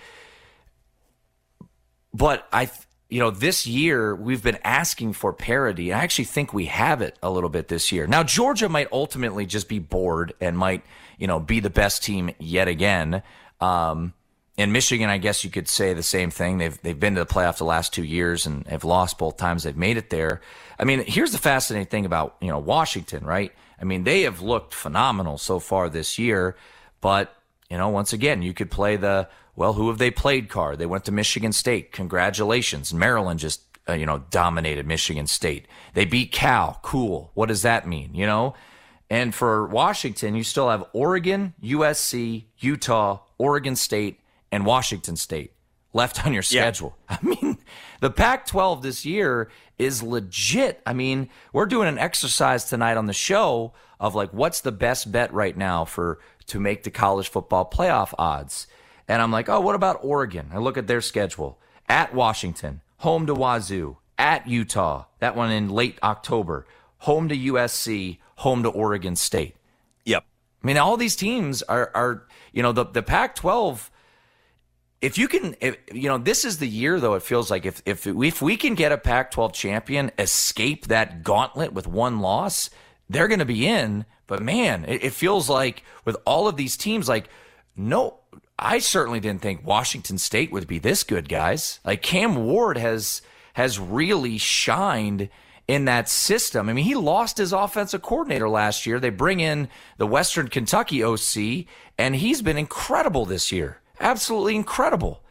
But 2.13 2.47
I, 2.53 2.69
you 3.13 3.19
know, 3.19 3.29
this 3.29 3.67
year 3.67 4.15
we've 4.15 4.41
been 4.41 4.57
asking 4.63 5.13
for 5.13 5.33
parity. 5.33 5.93
I 5.93 5.99
actually 5.99 6.25
think 6.25 6.51
we 6.51 6.65
have 6.65 6.99
it 7.03 7.15
a 7.21 7.29
little 7.29 7.51
bit 7.51 7.67
this 7.67 7.91
year. 7.91 8.07
Now, 8.07 8.23
Georgia 8.23 8.67
might 8.67 8.91
ultimately 8.91 9.45
just 9.45 9.69
be 9.69 9.77
bored 9.77 10.33
and 10.41 10.57
might, 10.57 10.83
you 11.19 11.27
know, 11.27 11.39
be 11.39 11.59
the 11.59 11.69
best 11.69 12.03
team 12.03 12.31
yet 12.39 12.67
again. 12.67 13.21
Um, 13.61 14.15
Michigan, 14.57 15.11
I 15.11 15.19
guess 15.19 15.43
you 15.43 15.51
could 15.51 15.69
say 15.69 15.93
the 15.93 16.01
same 16.01 16.31
thing. 16.31 16.57
They've 16.57 16.81
they've 16.81 16.99
been 16.99 17.13
to 17.13 17.19
the 17.19 17.31
playoff 17.31 17.59
the 17.59 17.65
last 17.65 17.93
two 17.93 18.03
years 18.03 18.47
and 18.47 18.65
have 18.65 18.83
lost 18.83 19.19
both 19.19 19.37
times 19.37 19.61
they've 19.61 19.77
made 19.77 19.97
it 19.97 20.09
there. 20.09 20.41
I 20.79 20.83
mean, 20.83 21.03
here's 21.05 21.33
the 21.33 21.37
fascinating 21.37 21.89
thing 21.89 22.05
about 22.07 22.35
you 22.41 22.47
know 22.47 22.57
Washington, 22.57 23.23
right? 23.23 23.51
I 23.79 23.83
mean, 23.85 24.05
they 24.05 24.23
have 24.23 24.41
looked 24.41 24.73
phenomenal 24.73 25.37
so 25.37 25.59
far 25.59 25.87
this 25.87 26.17
year, 26.17 26.55
but 26.99 27.31
you 27.69 27.77
know, 27.77 27.89
once 27.89 28.11
again, 28.11 28.41
you 28.41 28.55
could 28.55 28.71
play 28.71 28.95
the 28.95 29.29
well, 29.55 29.73
who 29.73 29.89
have 29.89 29.97
they 29.97 30.11
played 30.11 30.49
card? 30.49 30.79
They 30.79 30.85
went 30.85 31.05
to 31.05 31.11
Michigan 31.11 31.51
State. 31.53 31.91
Congratulations, 31.91 32.93
Maryland 32.93 33.39
just 33.39 33.61
uh, 33.87 33.93
you 33.93 34.05
know 34.05 34.23
dominated 34.29 34.87
Michigan 34.87 35.27
State. 35.27 35.67
They 35.93 36.05
beat 36.05 36.31
Cal. 36.31 36.79
Cool. 36.81 37.31
What 37.33 37.47
does 37.47 37.61
that 37.61 37.87
mean? 37.87 38.13
You 38.13 38.25
know. 38.25 38.55
And 39.09 39.35
for 39.35 39.67
Washington, 39.67 40.33
you 40.33 40.43
still 40.43 40.69
have 40.69 40.85
Oregon, 40.91 41.53
USC, 41.61 42.45
Utah, 42.57 43.19
Oregon 43.37 43.75
State, 43.75 44.19
and 44.51 44.65
Washington 44.65 45.17
State 45.17 45.53
left 45.93 46.25
on 46.25 46.33
your 46.33 46.41
schedule. 46.41 46.97
Yeah. 47.09 47.17
I 47.21 47.25
mean, 47.25 47.57
the 47.99 48.09
Pac 48.09 48.47
12 48.47 48.81
this 48.81 49.05
year 49.05 49.51
is 49.77 50.01
legit. 50.01 50.81
I 50.85 50.93
mean, 50.93 51.29
we're 51.51 51.67
doing 51.67 51.87
an 51.87 51.99
exercise 51.99 52.65
tonight 52.65 52.97
on 52.97 53.05
the 53.05 53.13
show 53.13 53.73
of 53.99 54.15
like, 54.15 54.33
what's 54.33 54.61
the 54.61 54.71
best 54.71 55.11
bet 55.11 55.31
right 55.33 55.55
now 55.55 55.85
for 55.85 56.19
to 56.47 56.59
make 56.59 56.83
the 56.83 56.91
college 56.91 57.29
football 57.29 57.69
playoff 57.69 58.13
odds? 58.17 58.67
And 59.07 59.21
I'm 59.21 59.31
like, 59.31 59.49
oh, 59.49 59.59
what 59.59 59.75
about 59.75 59.99
Oregon? 60.03 60.49
I 60.53 60.59
look 60.59 60.77
at 60.77 60.87
their 60.87 61.01
schedule 61.01 61.59
at 61.89 62.13
Washington, 62.13 62.81
home 62.97 63.25
to 63.27 63.33
Wazoo, 63.33 63.97
at 64.17 64.47
Utah, 64.47 65.05
that 65.19 65.35
one 65.35 65.51
in 65.51 65.69
late 65.69 65.99
October, 66.01 66.65
home 66.99 67.27
to 67.29 67.35
USC, 67.35 68.19
home 68.37 68.63
to 68.63 68.69
Oregon 68.69 69.15
State. 69.15 69.55
Yep. 70.05 70.23
I 70.63 70.67
mean, 70.67 70.77
all 70.77 70.97
these 70.97 71.15
teams 71.15 71.61
are, 71.63 71.91
are 71.93 72.23
you 72.51 72.63
know, 72.63 72.71
the, 72.71 72.85
the 72.85 73.03
Pac 73.03 73.35
12 73.35 73.91
if 75.03 75.17
you 75.17 75.27
can, 75.27 75.53
if, 75.59 75.75
you 75.91 76.07
know, 76.07 76.17
this 76.17 76.45
is 76.45 76.59
the 76.59 76.67
year 76.67 76.97
though. 76.97 77.15
It 77.15 77.23
feels 77.23 77.51
like 77.51 77.65
if 77.65 77.81
if 77.85 78.07
if 78.07 78.41
we 78.41 78.55
can 78.55 78.73
get 78.73 78.93
a 78.93 78.97
Pac-12 78.97 79.51
champion, 79.51 80.11
escape 80.17 80.87
that 80.87 81.23
gauntlet 81.23 81.73
with 81.73 81.87
one 81.87 82.21
loss, 82.21 82.69
they're 83.09 83.27
going 83.27 83.39
to 83.39 83.45
be 83.45 83.67
in. 83.67 84.05
But 84.27 84.41
man, 84.41 84.85
it, 84.85 85.03
it 85.03 85.11
feels 85.11 85.49
like 85.49 85.83
with 86.05 86.15
all 86.25 86.47
of 86.47 86.55
these 86.55 86.77
teams, 86.77 87.09
like 87.09 87.27
no, 87.75 88.19
I 88.57 88.79
certainly 88.79 89.19
didn't 89.19 89.41
think 89.41 89.65
Washington 89.65 90.17
State 90.17 90.51
would 90.51 90.67
be 90.67 90.79
this 90.79 91.03
good, 91.03 91.27
guys. 91.27 91.79
Like 91.83 92.01
Cam 92.01 92.45
Ward 92.45 92.77
has 92.77 93.21
has 93.53 93.79
really 93.79 94.37
shined 94.37 95.29
in 95.67 95.85
that 95.85 96.09
system. 96.09 96.67
I 96.67 96.73
mean, 96.73 96.85
he 96.85 96.95
lost 96.95 97.37
his 97.37 97.53
offensive 97.53 98.01
coordinator 98.01 98.49
last 98.49 98.85
year. 98.85 98.99
They 98.99 99.11
bring 99.11 99.39
in 99.39 99.69
the 99.97 100.07
Western 100.07 100.47
Kentucky 100.47 101.03
OC, 101.03 101.67
and 101.97 102.15
he's 102.15 102.41
been 102.41 102.57
incredible 102.57 103.25
this 103.25 103.51
year 103.51 103.79
absolutely 104.03 104.55
incredible. 104.55 105.21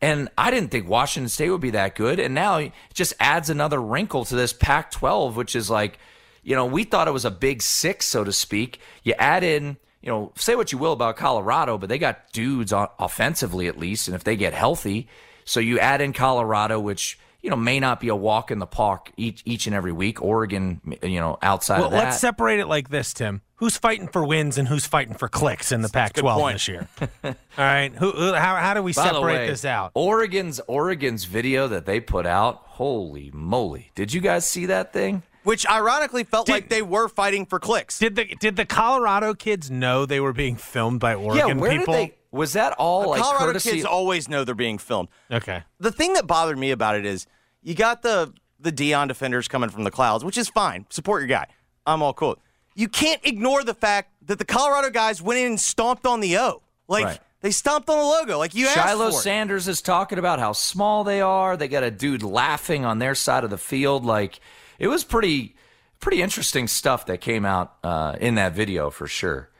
And 0.00 0.28
I 0.38 0.50
didn't 0.50 0.70
think 0.70 0.88
Washington 0.88 1.28
State 1.28 1.50
would 1.50 1.60
be 1.60 1.70
that 1.70 1.94
good. 1.94 2.18
And 2.18 2.34
now 2.34 2.58
it 2.58 2.72
just 2.94 3.14
adds 3.18 3.50
another 3.50 3.80
wrinkle 3.80 4.24
to 4.26 4.36
this 4.36 4.52
Pac 4.52 4.90
12, 4.90 5.36
which 5.36 5.56
is 5.56 5.68
like, 5.68 5.98
you 6.42 6.54
know, 6.54 6.66
we 6.66 6.84
thought 6.84 7.08
it 7.08 7.12
was 7.12 7.24
a 7.24 7.30
big 7.30 7.62
six, 7.62 8.06
so 8.06 8.24
to 8.24 8.32
speak. 8.32 8.80
You 9.02 9.14
add 9.18 9.42
in, 9.42 9.76
you 10.08 10.14
know, 10.14 10.32
say 10.36 10.54
what 10.54 10.72
you 10.72 10.78
will 10.78 10.94
about 10.94 11.18
Colorado, 11.18 11.76
but 11.76 11.90
they 11.90 11.98
got 11.98 12.32
dudes 12.32 12.72
offensively 12.74 13.66
at 13.66 13.78
least. 13.78 14.08
And 14.08 14.14
if 14.14 14.24
they 14.24 14.36
get 14.36 14.54
healthy, 14.54 15.06
so 15.44 15.60
you 15.60 15.78
add 15.78 16.00
in 16.00 16.14
Colorado, 16.14 16.80
which 16.80 17.18
you 17.42 17.50
know, 17.50 17.56
may 17.56 17.78
not 17.78 18.00
be 18.00 18.08
a 18.08 18.16
walk 18.16 18.50
in 18.50 18.58
the 18.58 18.66
park 18.66 19.12
each 19.18 19.42
each 19.44 19.66
and 19.66 19.76
every 19.76 19.92
week. 19.92 20.22
Oregon, 20.22 20.80
you 21.02 21.20
know, 21.20 21.36
outside 21.42 21.80
well, 21.80 21.88
of 21.88 21.92
that. 21.92 22.04
Let's 22.04 22.20
separate 22.20 22.58
it 22.58 22.68
like 22.68 22.88
this, 22.88 23.12
Tim. 23.12 23.42
Who's 23.56 23.76
fighting 23.76 24.08
for 24.08 24.24
wins 24.24 24.56
and 24.56 24.66
who's 24.66 24.86
fighting 24.86 25.12
for 25.12 25.28
clicks 25.28 25.72
in 25.72 25.82
the 25.82 25.90
Pac-12 25.90 26.52
this 26.52 26.68
year? 26.68 26.88
All 27.24 27.34
right, 27.58 27.92
who, 27.92 28.12
who, 28.12 28.32
how, 28.32 28.56
how 28.56 28.72
do 28.72 28.82
we 28.82 28.94
By 28.94 29.02
separate 29.02 29.22
way, 29.22 29.46
this 29.46 29.66
out? 29.66 29.90
Oregon's 29.92 30.58
Oregon's 30.68 31.24
video 31.26 31.68
that 31.68 31.84
they 31.84 32.00
put 32.00 32.24
out. 32.24 32.62
Holy 32.64 33.30
moly! 33.34 33.90
Did 33.94 34.14
you 34.14 34.22
guys 34.22 34.48
see 34.48 34.66
that 34.66 34.94
thing? 34.94 35.22
Which 35.48 35.66
ironically 35.66 36.24
felt 36.24 36.44
did, 36.44 36.52
like 36.52 36.68
they 36.68 36.82
were 36.82 37.08
fighting 37.08 37.46
for 37.46 37.58
clicks. 37.58 37.98
Did 37.98 38.16
the 38.16 38.26
did 38.38 38.56
the 38.56 38.66
Colorado 38.66 39.32
kids 39.32 39.70
know 39.70 40.04
they 40.04 40.20
were 40.20 40.34
being 40.34 40.56
filmed 40.56 41.00
by 41.00 41.14
Oregon 41.14 41.48
yeah, 41.48 41.54
where 41.54 41.70
people? 41.70 41.94
Did 41.94 42.10
they, 42.10 42.14
was 42.30 42.52
that 42.52 42.74
all 42.74 43.00
the 43.00 43.08
like 43.08 43.22
Colorado 43.22 43.46
courtesy? 43.46 43.70
kids 43.70 43.86
always 43.86 44.28
know 44.28 44.44
they're 44.44 44.54
being 44.54 44.76
filmed. 44.76 45.08
Okay. 45.30 45.62
The 45.80 45.90
thing 45.90 46.12
that 46.12 46.26
bothered 46.26 46.58
me 46.58 46.70
about 46.70 46.96
it 46.96 47.06
is 47.06 47.26
you 47.62 47.74
got 47.74 48.02
the 48.02 48.34
the 48.60 48.70
Deion 48.70 49.08
defenders 49.08 49.48
coming 49.48 49.70
from 49.70 49.84
the 49.84 49.90
clouds, 49.90 50.22
which 50.22 50.36
is 50.36 50.50
fine. 50.50 50.84
Support 50.90 51.22
your 51.22 51.28
guy. 51.28 51.46
I'm 51.86 52.02
all 52.02 52.12
cool. 52.12 52.36
You 52.74 52.88
can't 52.88 53.24
ignore 53.24 53.64
the 53.64 53.72
fact 53.72 54.12
that 54.26 54.38
the 54.38 54.44
Colorado 54.44 54.90
guys 54.90 55.22
went 55.22 55.40
in 55.40 55.46
and 55.46 55.58
stomped 55.58 56.04
on 56.04 56.20
the 56.20 56.36
O. 56.36 56.60
Like 56.88 57.04
right. 57.06 57.20
they 57.40 57.52
stomped 57.52 57.88
on 57.88 57.96
the 57.96 58.04
logo. 58.04 58.36
Like 58.36 58.54
you 58.54 58.66
asked. 58.66 58.76
Shiloh 58.76 59.12
Sanders 59.12 59.66
is 59.66 59.80
talking 59.80 60.18
about 60.18 60.40
how 60.40 60.52
small 60.52 61.04
they 61.04 61.22
are. 61.22 61.56
They 61.56 61.68
got 61.68 61.84
a 61.84 61.90
dude 61.90 62.22
laughing 62.22 62.84
on 62.84 62.98
their 62.98 63.14
side 63.14 63.44
of 63.44 63.48
the 63.48 63.56
field. 63.56 64.04
Like 64.04 64.40
it 64.78 64.88
was 64.88 65.04
pretty 65.04 65.54
pretty 66.00 66.22
interesting 66.22 66.68
stuff 66.68 67.06
that 67.06 67.20
came 67.20 67.44
out 67.44 67.76
uh, 67.82 68.16
in 68.20 68.36
that 68.36 68.54
video 68.54 68.90
for 68.90 69.06
sure. 69.06 69.50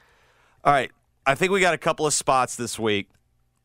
All 0.64 0.72
right. 0.72 0.90
I 1.26 1.34
think 1.34 1.52
we 1.52 1.60
got 1.60 1.74
a 1.74 1.78
couple 1.78 2.06
of 2.06 2.14
spots 2.14 2.56
this 2.56 2.78
week. 2.78 3.10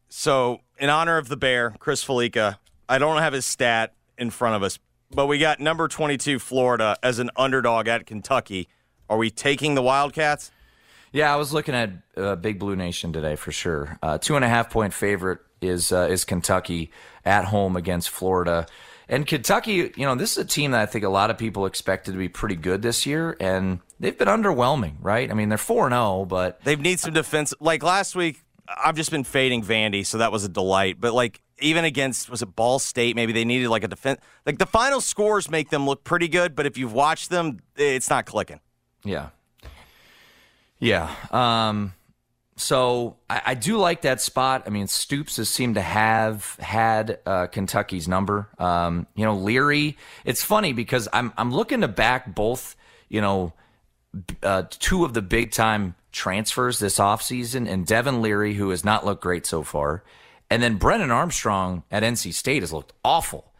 So, 0.09 0.59
in 0.77 0.89
honor 0.89 1.17
of 1.17 1.27
the 1.27 1.37
Bear, 1.37 1.75
Chris 1.79 2.03
Fallica, 2.03 2.59
I 2.89 2.97
don't 2.97 3.17
have 3.19 3.33
his 3.33 3.45
stat 3.45 3.93
in 4.17 4.29
front 4.29 4.55
of 4.55 4.63
us, 4.63 4.77
but 5.09 5.27
we 5.27 5.37
got 5.37 5.59
number 5.59 5.87
22 5.87 6.39
Florida 6.39 6.97
as 7.01 7.19
an 7.19 7.31
underdog 7.35 7.87
at 7.87 8.05
Kentucky. 8.05 8.67
Are 9.09 9.17
we 9.17 9.29
taking 9.29 9.75
the 9.75 9.81
Wildcats? 9.81 10.51
Yeah, 11.11 11.33
I 11.33 11.37
was 11.37 11.53
looking 11.53 11.73
at 11.75 11.91
uh, 12.17 12.35
Big 12.35 12.59
Blue 12.59 12.75
Nation 12.75 13.13
today 13.13 13.35
for 13.35 13.51
sure. 13.51 13.97
Uh, 14.01 14.17
two 14.17 14.35
and 14.35 14.43
a 14.43 14.49
half 14.49 14.69
point 14.69 14.93
favorite 14.93 15.39
is 15.61 15.91
uh, 15.91 16.07
is 16.09 16.25
Kentucky 16.25 16.91
at 17.23 17.45
home 17.45 17.75
against 17.75 18.09
Florida. 18.09 18.65
And 19.09 19.27
Kentucky, 19.27 19.91
you 19.95 20.05
know, 20.05 20.15
this 20.15 20.33
is 20.33 20.37
a 20.37 20.45
team 20.45 20.71
that 20.71 20.81
I 20.81 20.85
think 20.85 21.03
a 21.03 21.09
lot 21.09 21.29
of 21.29 21.37
people 21.37 21.65
expected 21.65 22.13
to 22.13 22.17
be 22.17 22.29
pretty 22.29 22.55
good 22.55 22.81
this 22.81 23.05
year, 23.05 23.35
and 23.39 23.79
they've 23.99 24.17
been 24.17 24.27
underwhelming, 24.27 24.95
right? 25.01 25.29
I 25.29 25.33
mean, 25.33 25.49
they're 25.49 25.57
4 25.57 25.89
0, 25.89 26.25
but. 26.25 26.63
they've 26.63 26.79
need 26.79 26.99
some 26.99 27.13
defense. 27.13 27.53
Like 27.59 27.83
last 27.83 28.15
week, 28.15 28.43
I've 28.67 28.95
just 28.95 29.11
been 29.11 29.23
fading 29.23 29.63
Vandy, 29.63 30.05
so 30.05 30.19
that 30.19 30.31
was 30.31 30.43
a 30.43 30.49
delight. 30.49 30.97
But 30.99 31.13
like 31.13 31.41
even 31.59 31.85
against 31.85 32.29
was 32.29 32.41
it 32.41 32.55
Ball 32.55 32.79
State, 32.79 33.15
maybe 33.15 33.33
they 33.33 33.45
needed 33.45 33.69
like 33.69 33.83
a 33.83 33.87
defense. 33.87 34.19
Like 34.45 34.57
the 34.57 34.65
final 34.65 35.01
scores 35.01 35.49
make 35.49 35.69
them 35.69 35.85
look 35.85 36.03
pretty 36.03 36.27
good, 36.27 36.55
but 36.55 36.65
if 36.65 36.77
you've 36.77 36.93
watched 36.93 37.29
them, 37.29 37.59
it's 37.75 38.09
not 38.09 38.25
clicking. 38.25 38.59
Yeah, 39.03 39.29
yeah. 40.79 41.13
Um, 41.31 41.93
so 42.55 43.17
I, 43.29 43.41
I, 43.47 43.53
do 43.55 43.77
like 43.77 44.01
that 44.01 44.21
spot. 44.21 44.63
I 44.67 44.69
mean, 44.69 44.87
Stoops 44.87 45.37
has 45.37 45.49
seemed 45.49 45.75
to 45.75 45.81
have 45.81 46.55
had 46.59 47.19
uh, 47.25 47.47
Kentucky's 47.47 48.07
number. 48.07 48.47
Um, 48.59 49.07
you 49.15 49.25
know, 49.25 49.35
Leary. 49.35 49.97
It's 50.23 50.43
funny 50.43 50.73
because 50.73 51.07
I'm 51.11 51.33
I'm 51.37 51.51
looking 51.51 51.81
to 51.81 51.87
back 51.87 52.33
both. 52.35 52.75
You 53.09 53.21
know, 53.21 53.53
uh, 54.43 54.63
two 54.69 55.03
of 55.05 55.13
the 55.13 55.21
big 55.21 55.51
time 55.51 55.95
transfers 56.11 56.79
this 56.79 56.99
offseason, 56.99 57.67
and 57.67 57.85
Devin 57.85 58.21
Leary, 58.21 58.53
who 58.53 58.69
has 58.69 58.85
not 58.85 59.05
looked 59.05 59.23
great 59.23 59.45
so 59.45 59.63
far. 59.63 60.03
And 60.49 60.61
then 60.61 60.77
Brennan 60.77 61.09
Armstrong 61.09 61.83
at 61.89 62.03
NC 62.03 62.33
State 62.33 62.61
has 62.61 62.71
looked 62.71 62.93
awful. 63.03 63.51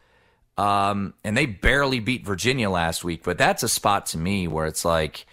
Um, 0.58 1.16
and 1.24 1.36
they 1.36 1.48
barely 1.48 2.00
beat 2.00 2.24
Virginia 2.24 2.70
last 2.70 3.04
week, 3.04 3.24
but 3.24 3.40
that's 3.40 3.64
a 3.64 3.70
spot 3.70 4.06
to 4.08 4.20
me 4.20 4.48
where 4.48 4.68
it's 4.68 4.86
like, 4.86 5.26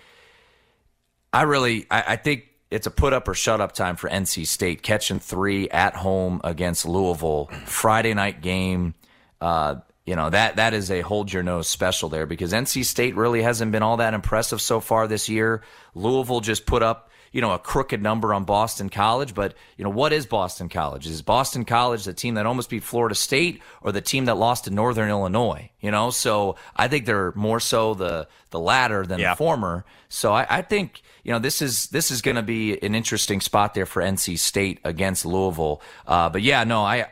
I 1.35 1.43
really, 1.43 1.87
I, 1.90 2.05
I 2.09 2.17
think 2.17 2.45
it's 2.70 2.86
a 2.86 2.90
put 2.90 3.12
up 3.12 3.26
or 3.28 3.34
shut 3.34 3.60
up 3.60 3.72
time 3.72 3.96
for 3.96 4.08
NC 4.08 4.46
State, 4.46 4.82
catching 4.82 5.18
three 5.18 5.68
at 5.70 5.94
home 5.94 6.40
against 6.44 6.86
Louisville, 6.86 7.46
Friday 7.66 8.14
night 8.14 8.40
game. 8.40 8.94
Uh, 9.40 9.76
you 10.06 10.16
know 10.16 10.30
that 10.30 10.56
that 10.56 10.74
is 10.74 10.90
a 10.90 11.02
hold 11.02 11.32
your 11.32 11.42
nose 11.42 11.68
special 11.68 12.08
there 12.08 12.26
because 12.26 12.52
NC 12.52 12.84
State 12.84 13.16
really 13.16 13.42
hasn't 13.42 13.70
been 13.70 13.82
all 13.82 13.98
that 13.98 14.14
impressive 14.14 14.60
so 14.60 14.80
far 14.80 15.06
this 15.06 15.28
year. 15.28 15.62
Louisville 15.94 16.40
just 16.40 16.66
put 16.66 16.82
up 16.82 17.10
you 17.32 17.40
know, 17.40 17.52
a 17.52 17.58
crooked 17.58 18.02
number 18.02 18.34
on 18.34 18.44
Boston 18.44 18.88
College, 18.88 19.34
but 19.34 19.54
you 19.76 19.84
know, 19.84 19.90
what 19.90 20.12
is 20.12 20.26
Boston 20.26 20.68
College? 20.68 21.06
Is 21.06 21.22
Boston 21.22 21.64
College 21.64 22.04
the 22.04 22.12
team 22.12 22.34
that 22.34 22.46
almost 22.46 22.70
beat 22.70 22.82
Florida 22.82 23.14
State 23.14 23.62
or 23.82 23.92
the 23.92 24.00
team 24.00 24.25
that 24.25 24.34
lost 24.37 24.64
to 24.64 24.70
Northern 24.70 25.08
Illinois? 25.08 25.70
You 25.80 25.90
know, 25.90 26.10
so 26.10 26.56
I 26.75 26.88
think 26.88 27.06
they're 27.06 27.32
more 27.32 27.60
so 27.60 27.94
the 27.94 28.26
the 28.50 28.58
latter 28.58 29.06
than 29.06 29.20
yeah. 29.20 29.34
the 29.34 29.37
former. 29.37 29.84
So 30.08 30.32
I, 30.32 30.46
I, 30.58 30.62
think 30.62 31.02
you 31.22 31.32
know 31.32 31.38
this 31.38 31.62
is 31.62 31.87
this 31.87 32.10
is 32.10 32.20
going 32.20 32.34
to 32.34 32.42
be 32.42 32.82
an 32.82 32.96
interesting 32.96 33.40
spot 33.40 33.75
there 33.75 33.87
for 33.87 34.02
NC 34.02 34.38
State 34.38 34.80
against 34.82 35.25
Louisville. 35.25 35.80
Uh, 36.06 36.30
but 36.30 36.42
yeah, 36.42 36.64
no, 36.64 36.82
I 36.82 37.06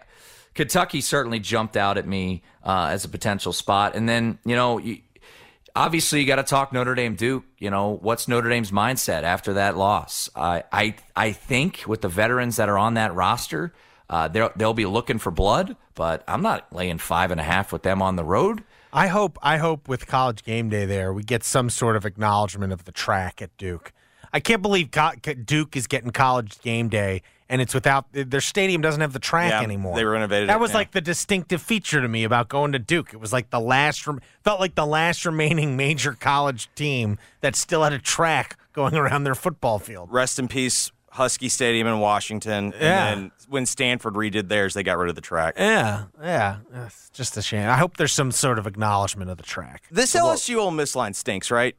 Kentucky 0.55 1.01
certainly 1.01 1.39
jumped 1.39 1.77
out 1.77 1.97
at 1.97 2.09
me 2.09 2.43
uh, 2.65 2.89
as 2.91 3.05
a 3.05 3.09
potential 3.09 3.53
spot, 3.53 3.95
and 3.95 4.09
then 4.09 4.39
you 4.45 4.57
know. 4.57 4.79
You, 4.79 4.99
obviously 5.79 6.21
you 6.21 6.27
got 6.27 6.37
to 6.37 6.43
talk 6.43 6.73
Notre 6.73 6.95
Dame 6.95 7.15
Duke. 7.15 7.45
You 7.59 7.71
know, 7.71 7.99
what's 8.03 8.29
Notre 8.29 8.51
Dame's 8.51 8.71
mindset 8.71 9.23
after 9.23 9.55
that 9.55 9.77
loss? 9.77 10.29
I 10.35 10.65
I 10.73 10.97
I 11.17 11.33
think 11.33 11.85
with 11.87 12.03
the 12.03 12.09
veterans 12.09 12.57
that 12.57 12.69
are 12.69 12.79
on 12.79 12.95
that 12.95 13.15
roster, 13.15 13.73
uh, 14.11 14.29
they'll 14.29 14.51
they'll 14.57 14.75
be 14.75 14.87
looking 14.87 15.19
for 15.19 15.31
blood. 15.31 15.77
But 15.95 16.25
I'm 16.29 16.43
not 16.43 16.73
laying 16.73 16.99
five 16.99 17.31
and 17.31 17.41
a 17.41 17.45
half 17.45 17.73
with 17.73 17.83
them 17.83 18.03
on 18.03 18.17
the 18.17 18.25
road. 18.25 18.65
I 18.93 19.07
hope 19.07 19.39
I 19.43 19.59
hope 19.59 19.89
with 19.89 20.07
college 20.07 20.43
game 20.43 20.69
day 20.69 20.85
there 20.85 21.13
we 21.13 21.23
get 21.23 21.45
some 21.45 21.71
sort 21.71 21.97
of 21.97 22.05
acknowledgement 22.05 22.73
of 22.73 22.85
the 22.85 22.93
track 22.93 23.41
at 23.41 23.57
Duke. 23.57 23.93
I 24.33 24.41
can't 24.41 24.61
believe 24.61 24.91
Duke 24.91 25.77
is 25.77 25.87
getting 25.87 26.11
college 26.11 26.61
game 26.61 26.89
day 26.89 27.23
and 27.49 27.63
it's 27.63 27.73
without 27.75 28.07
their 28.13 28.41
stadium 28.41 28.81
doesn't 28.83 29.01
have 29.01 29.13
the 29.13 29.19
track 29.19 29.51
Yeah, 29.51 29.63
anymore. 29.63 29.97
they 29.97 30.05
renovated 30.05 30.49
That 30.49 30.57
it, 30.57 30.61
was 30.61 30.71
yeah. 30.73 30.77
like 30.79 30.91
the 30.93 31.01
distinctive 31.01 31.63
feature 31.63 32.01
to 32.01 32.09
me 32.09 32.25
about 32.25 32.49
going 32.49 32.73
to 32.73 32.79
Duke. 32.79 33.15
It 33.15 33.21
was 33.21 33.33
like 33.33 33.51
the 33.51 33.61
last 33.61 34.07
rem- 34.07 34.21
felt 34.45 34.61
like 34.61 34.75
the 34.75 34.87
last 34.87 35.25
remaining 35.25 35.77
major 35.77 36.13
college 36.13 36.69
team 36.75 37.19
that 37.41 37.57
still 37.57 37.83
had 37.85 37.93
a 37.93 37.99
track 37.99 38.59
going 38.73 38.95
around 38.95 39.25
their 39.25 39.35
football 39.35 39.79
field. 39.79 40.13
Rest 40.13 40.39
in 40.39 40.47
peace, 40.49 40.93
Husky 41.13 41.49
Stadium 41.49 41.87
in 41.87 42.01
Washington. 42.01 42.73
Yeah. 42.79 43.09
And 43.13 43.23
then 43.23 43.31
when 43.49 43.65
Stanford 43.67 44.15
redid 44.15 44.49
theirs, 44.49 44.75
they 44.75 44.83
got 44.83 44.99
rid 44.99 45.09
of 45.09 45.15
the 45.15 45.21
track. 45.23 45.55
Yeah, 45.57 46.05
yeah. 46.23 46.59
It's 46.87 47.09
just 47.11 47.37
a 47.37 47.43
shame. 47.43 47.69
I 47.69 47.77
hope 47.79 47.97
there's 47.97 48.13
some 48.13 48.31
sort 48.31 48.59
of 48.59 48.67
acknowledgement 48.67 49.31
of 49.31 49.37
the 49.39 49.43
track. 49.43 49.85
This 49.91 50.15
LSU 50.15 50.57
Ole 50.59 50.71
Miss 50.71 50.95
line 50.95 51.15
stinks, 51.15 51.51
right? 51.51 51.75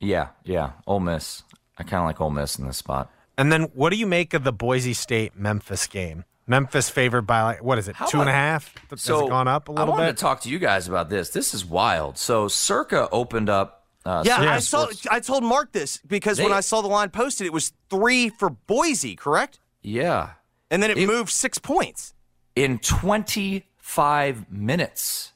Yeah, 0.00 0.28
yeah. 0.44 0.72
Ole 0.86 1.00
Miss. 1.00 1.42
I 1.78 1.82
kind 1.82 2.00
of 2.00 2.04
like 2.06 2.20
Ole 2.20 2.30
Miss 2.30 2.56
in 2.58 2.66
this 2.66 2.76
spot. 2.76 3.10
And 3.38 3.52
then 3.52 3.64
what 3.74 3.90
do 3.90 3.96
you 3.96 4.06
make 4.06 4.34
of 4.34 4.44
the 4.44 4.52
Boise 4.52 4.94
State 4.94 5.36
Memphis 5.36 5.86
game? 5.86 6.24
Memphis 6.46 6.88
favored 6.88 7.22
by 7.22 7.42
like 7.42 7.62
what 7.62 7.76
is 7.78 7.88
it, 7.88 7.96
How 7.96 8.06
two 8.06 8.20
and 8.20 8.28
a 8.30 8.32
half? 8.32 8.72
Has 8.90 9.04
it 9.08 9.10
gone 9.10 9.48
up 9.48 9.68
a 9.68 9.72
little 9.72 9.86
bit? 9.86 9.90
I 9.92 9.94
wanted 9.96 10.06
bit? 10.10 10.16
to 10.16 10.20
talk 10.20 10.40
to 10.42 10.48
you 10.48 10.58
guys 10.58 10.86
about 10.88 11.10
this. 11.10 11.30
This 11.30 11.52
is 11.54 11.64
wild. 11.64 12.18
So 12.18 12.46
Circa 12.48 13.08
opened 13.10 13.48
up. 13.50 13.84
Uh, 14.04 14.22
Yeah, 14.24 14.36
Circa 14.36 14.50
I 14.50 14.58
saw. 14.60 14.86
I 15.10 15.20
told 15.20 15.42
Mark 15.42 15.72
this 15.72 15.98
because 16.06 16.38
when 16.40 16.52
I 16.52 16.60
saw 16.60 16.80
the 16.82 16.88
line 16.88 17.10
posted, 17.10 17.46
it 17.48 17.52
was 17.52 17.72
three 17.90 18.28
for 18.28 18.48
Boise, 18.50 19.16
correct? 19.16 19.58
Yeah, 19.82 20.30
And 20.70 20.80
then 20.82 20.90
it, 20.92 20.98
It- 20.98 21.06
moved 21.08 21.30
six 21.30 21.58
points. 21.58 22.14
in 22.54 22.78
25 22.78 24.50
minutes. 24.50 25.32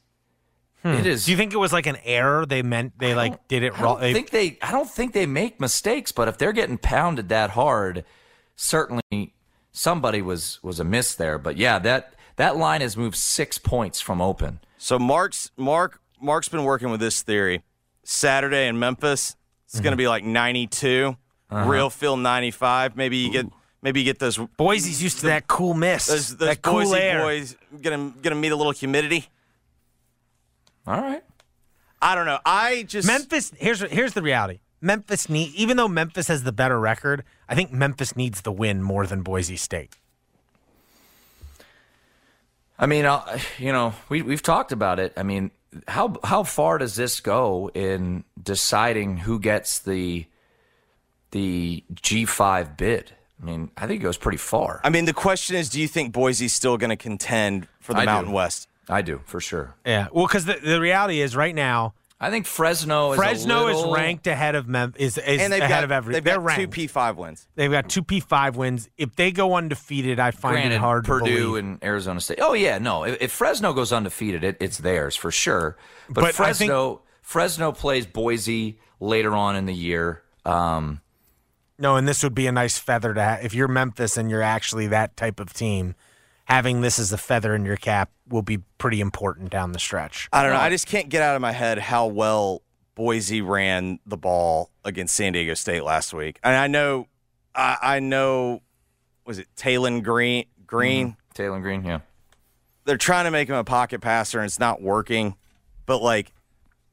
It 0.82 1.06
is. 1.06 1.26
do 1.26 1.30
you 1.32 1.36
think 1.36 1.52
it 1.52 1.58
was 1.58 1.72
like 1.72 1.86
an 1.86 1.98
error? 2.04 2.46
They 2.46 2.62
meant 2.62 2.98
they 2.98 3.14
like 3.14 3.46
did 3.48 3.62
it 3.62 3.78
I 3.78 3.82
wrong. 3.82 4.00
don't 4.00 4.12
think 4.12 4.30
they. 4.30 4.58
I 4.62 4.72
don't 4.72 4.88
think 4.88 5.12
they 5.12 5.26
make 5.26 5.60
mistakes, 5.60 6.10
but 6.12 6.26
if 6.28 6.38
they're 6.38 6.52
getting 6.52 6.78
pounded 6.78 7.28
that 7.28 7.50
hard, 7.50 8.04
certainly 8.56 9.34
somebody 9.72 10.22
was 10.22 10.58
was 10.62 10.80
amiss 10.80 11.14
there. 11.14 11.38
But 11.38 11.56
yeah, 11.56 11.78
that 11.80 12.14
that 12.36 12.56
line 12.56 12.80
has 12.80 12.96
moved 12.96 13.16
six 13.16 13.58
points 13.58 14.00
from 14.00 14.20
open. 14.20 14.60
So 14.78 14.98
Mark's 14.98 15.50
Mark 15.56 16.00
Mark's 16.20 16.48
been 16.48 16.64
working 16.64 16.90
with 16.90 17.00
this 17.00 17.22
theory. 17.22 17.62
Saturday 18.04 18.66
in 18.66 18.78
Memphis, 18.78 19.36
it's 19.66 19.74
Mm-hmm. 19.76 19.84
going 19.84 19.92
to 19.92 19.96
be 19.96 20.08
like 20.08 20.24
92. 20.24 21.16
Uh-huh. 21.50 21.68
Real 21.70 21.90
feel 21.90 22.16
95. 22.16 22.96
Maybe 22.96 23.18
you 23.18 23.30
get 23.30 23.46
maybe 23.82 24.00
you 24.00 24.04
get 24.04 24.18
those 24.18 24.36
Boise's 24.56 25.02
used 25.02 25.20
to 25.20 25.26
that 25.26 25.46
cool 25.46 25.74
mist, 25.74 26.08
those, 26.08 26.36
those 26.36 26.48
that 26.48 26.62
cool 26.62 26.74
Boise 26.84 26.96
air. 26.96 27.20
boys 27.22 27.56
gonna 27.82 28.12
gonna 28.22 28.36
meet 28.36 28.52
a 28.52 28.56
little 28.56 28.72
humidity. 28.72 29.26
All 30.86 31.00
right. 31.00 31.22
I 32.02 32.14
don't 32.14 32.26
know. 32.26 32.38
I 32.44 32.84
just 32.84 33.06
Memphis. 33.06 33.52
Here's 33.58 33.80
here's 33.80 34.14
the 34.14 34.22
reality. 34.22 34.60
Memphis 34.80 35.28
need 35.28 35.54
even 35.54 35.76
though 35.76 35.88
Memphis 35.88 36.28
has 36.28 36.42
the 36.42 36.52
better 36.52 36.80
record, 36.80 37.24
I 37.48 37.54
think 37.54 37.72
Memphis 37.72 38.16
needs 38.16 38.40
the 38.40 38.52
win 38.52 38.82
more 38.82 39.06
than 39.06 39.22
Boise 39.22 39.56
State. 39.56 39.96
I 42.78 42.86
mean, 42.86 43.04
uh, 43.04 43.38
you 43.58 43.72
know, 43.72 43.92
we 44.08 44.22
we've 44.22 44.42
talked 44.42 44.72
about 44.72 44.98
it. 44.98 45.12
I 45.16 45.22
mean, 45.22 45.50
how 45.86 46.16
how 46.24 46.44
far 46.44 46.78
does 46.78 46.96
this 46.96 47.20
go 47.20 47.70
in 47.74 48.24
deciding 48.42 49.18
who 49.18 49.38
gets 49.38 49.78
the 49.80 50.24
the 51.32 51.84
G 51.94 52.24
five 52.24 52.78
bid? 52.78 53.12
I 53.40 53.44
mean, 53.44 53.70
I 53.76 53.86
think 53.86 54.00
it 54.00 54.04
goes 54.04 54.18
pretty 54.18 54.38
far. 54.38 54.80
I 54.82 54.90
mean, 54.90 55.04
the 55.04 55.14
question 55.14 55.56
is, 55.56 55.68
do 55.68 55.80
you 55.80 55.88
think 55.88 56.12
Boise's 56.12 56.52
still 56.52 56.76
going 56.76 56.90
to 56.90 56.96
contend 56.96 57.68
for 57.80 57.94
the 57.94 58.00
I 58.00 58.02
do. 58.02 58.06
Mountain 58.06 58.32
West? 58.32 58.68
I 58.90 59.02
do 59.02 59.20
for 59.24 59.40
sure. 59.40 59.74
Yeah, 59.86 60.08
well, 60.12 60.26
because 60.26 60.44
the, 60.44 60.58
the 60.62 60.80
reality 60.80 61.20
is 61.20 61.34
right 61.36 61.54
now 61.54 61.94
I 62.22 62.28
think 62.28 62.44
Fresno 62.44 63.12
is 63.12 63.18
a 63.18 63.22
Fresno 63.22 63.64
little- 63.64 63.94
is 63.94 63.98
ranked 63.98 64.26
ahead 64.26 64.54
of 64.54 64.68
Mem 64.68 64.92
is, 64.98 65.16
is 65.16 65.40
And 65.40 65.50
they've 65.50 65.60
ahead 65.62 65.70
got 65.70 65.84
of 65.84 65.90
every. 65.92 66.12
they've 66.14 66.24
they're 66.24 66.38
got 66.38 66.56
two. 66.56 66.68
P 66.68 66.86
five 66.86 67.16
wins. 67.16 67.48
They've 67.54 67.70
got 67.70 67.88
two 67.88 68.02
P 68.02 68.20
five 68.20 68.56
wins. 68.56 68.90
If 68.98 69.16
they 69.16 69.30
go 69.32 69.54
undefeated, 69.54 70.20
I 70.20 70.30
find 70.32 70.56
Granted, 70.56 70.74
it 70.74 70.78
hard 70.80 71.04
Purdue 71.06 71.24
to 71.24 71.34
believe. 71.46 71.56
and 71.64 71.82
Arizona 71.84 72.20
State. 72.20 72.40
Oh 72.42 72.52
yeah, 72.52 72.76
no. 72.76 73.04
If, 73.04 73.22
if 73.22 73.32
Fresno 73.32 73.72
goes 73.72 73.90
undefeated, 73.90 74.44
it, 74.44 74.58
it's 74.60 74.76
theirs 74.78 75.16
for 75.16 75.30
sure. 75.30 75.78
But, 76.08 76.16
But 76.16 76.24
I 76.24 76.32
Fresno 76.32 77.00
Fresno 77.22 77.72
plays 77.72 78.04
Boise 78.06 78.78
later 78.98 79.34
on 79.34 79.56
in 79.56 79.64
the 79.64 79.74
year. 79.74 80.22
Um, 80.44 81.00
no, 81.78 81.96
and 81.96 82.06
this 82.06 82.22
would 82.22 82.34
be 82.34 82.46
a 82.46 82.52
nice 82.52 82.76
feather 82.78 83.14
to 83.14 83.22
have. 83.22 83.44
If 83.44 83.54
you're 83.54 83.68
Memphis 83.68 84.18
and 84.18 84.28
you're 84.28 84.42
actually 84.42 84.88
that 84.88 85.16
type 85.16 85.40
of 85.40 85.54
team, 85.54 85.94
having 86.50 86.80
this 86.80 86.98
as 86.98 87.12
a 87.12 87.16
feather 87.16 87.54
in 87.54 87.64
your 87.64 87.76
cap 87.76 88.10
will 88.28 88.42
be 88.42 88.58
pretty 88.76 89.00
important 89.00 89.50
down 89.50 89.70
the 89.70 89.78
stretch. 89.78 90.28
I 90.32 90.42
don't 90.42 90.52
know. 90.52 90.58
I 90.58 90.68
just 90.68 90.88
can't 90.88 91.08
get 91.08 91.22
out 91.22 91.36
of 91.36 91.40
my 91.40 91.52
head 91.52 91.78
how 91.78 92.08
well 92.08 92.62
Boise 92.96 93.40
ran 93.40 94.00
the 94.04 94.16
ball 94.16 94.72
against 94.84 95.14
San 95.14 95.32
Diego 95.32 95.54
State 95.54 95.84
last 95.84 96.12
week. 96.12 96.40
And 96.42 96.56
I 96.56 96.66
know, 96.66 97.06
I, 97.54 97.76
I 97.80 98.00
know, 98.00 98.62
was 99.24 99.38
it 99.38 99.46
Taylen 99.56 100.02
Green? 100.02 100.46
Green? 100.66 101.10
Mm-hmm. 101.10 101.40
Taylen 101.40 101.62
Green, 101.62 101.84
yeah. 101.84 102.00
They're 102.84 102.96
trying 102.96 103.26
to 103.26 103.30
make 103.30 103.48
him 103.48 103.54
a 103.54 103.62
pocket 103.62 104.00
passer, 104.00 104.40
and 104.40 104.46
it's 104.46 104.58
not 104.58 104.82
working. 104.82 105.36
But 105.86 106.02
like, 106.02 106.32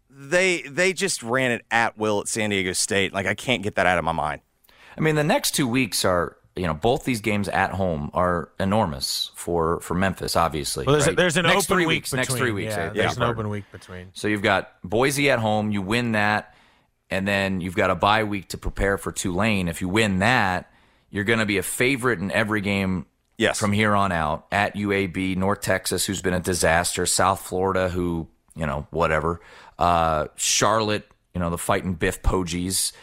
they 0.08 0.62
they 0.63 0.93
just 0.93 1.24
ran 1.24 1.52
it 1.52 1.65
at 1.72 1.98
will 1.98 2.20
at 2.22 2.28
San 2.28 2.52
Diego 2.52 2.74
State. 2.74 3.12
Like, 3.12 3.26
I 3.26 3.34
can't 3.34 3.63
get 3.63 3.74
that 3.76 3.88
out 3.88 3.98
of 3.98 4.04
my 4.04 4.12
mind. 4.12 4.41
I 4.96 5.02
mean, 5.02 5.15
the 5.15 5.24
next 5.24 5.56
two 5.56 5.67
weeks 5.67 6.06
are, 6.06 6.38
you 6.58 6.67
know, 6.67 6.74
both 6.74 7.06
these 7.06 7.22
games 7.22 7.48
at 7.48 7.72
home 7.72 8.10
are 8.13 8.50
enormous 8.60 9.32
for 9.36 9.80
for 9.82 9.93
Memphis. 9.93 10.36
Obviously, 10.36 10.86
Well, 10.86 10.93
there's, 10.96 11.08
a, 11.08 11.12
there's 11.13 11.38
an 11.38 11.43
next 11.43 11.65
open 11.65 11.76
three 11.78 11.86
week 11.86 11.96
weeks. 11.98 12.12
between. 12.12 12.20
Next 12.22 12.36
three 12.36 12.52
weeks. 12.52 12.76
Yeah, 12.76 12.84
I 12.84 12.88
beg 12.88 12.96
there's 12.96 13.15
an 13.17 13.22
your 13.22 13.32
open 13.32 13.50
week 13.50 13.65
between. 13.72 14.10
So 14.13 14.28
you've 14.28 14.41
got 14.41 14.72
Boise 14.84 15.30
at 15.30 15.39
home. 15.39 15.72
You 15.72 15.82
win 15.82 16.13
that, 16.13 16.56
and 17.10 17.28
then 17.28 17.62
you've 17.62 17.76
got 17.76 17.89
a 17.89 17.96
bye 17.96 18.24
week 18.24 18.50
to 18.50 18.58
prepare 18.58 18.98
for 18.98 19.12
Tulane. 19.12 19.67
If 19.67 19.82
you 19.82 19.89
win 19.89 20.20
that, 20.20 20.72
you're 21.10 21.24
going 21.24 21.39
to 21.39 21.46
be 21.46 21.58
a 21.58 21.63
favorite 21.63 22.20
in 22.20 22.32
every 22.32 22.62
game. 22.62 23.06
Yes. 23.38 23.60
From 23.60 23.72
here 23.72 23.93
on 23.93 24.12
out, 24.12 24.48
at 24.52 24.76
UAB, 24.76 25.38
North 25.38 25.62
Texas, 25.62 26.08
who's 26.08 26.24
been 26.24 26.34
a 26.34 26.39
disaster, 26.39 27.06
South 27.06 27.39
Florida, 27.41 27.88
who 27.88 28.28
you 28.56 28.65
know 28.65 28.88
whatever, 28.89 29.41
uh, 29.78 30.26
Charlotte, 30.36 31.08
you 31.36 31.39
know 31.39 31.52
the 31.52 31.58
fighting 31.60 31.93
Biff 31.93 32.24
Pogies, 32.24 32.93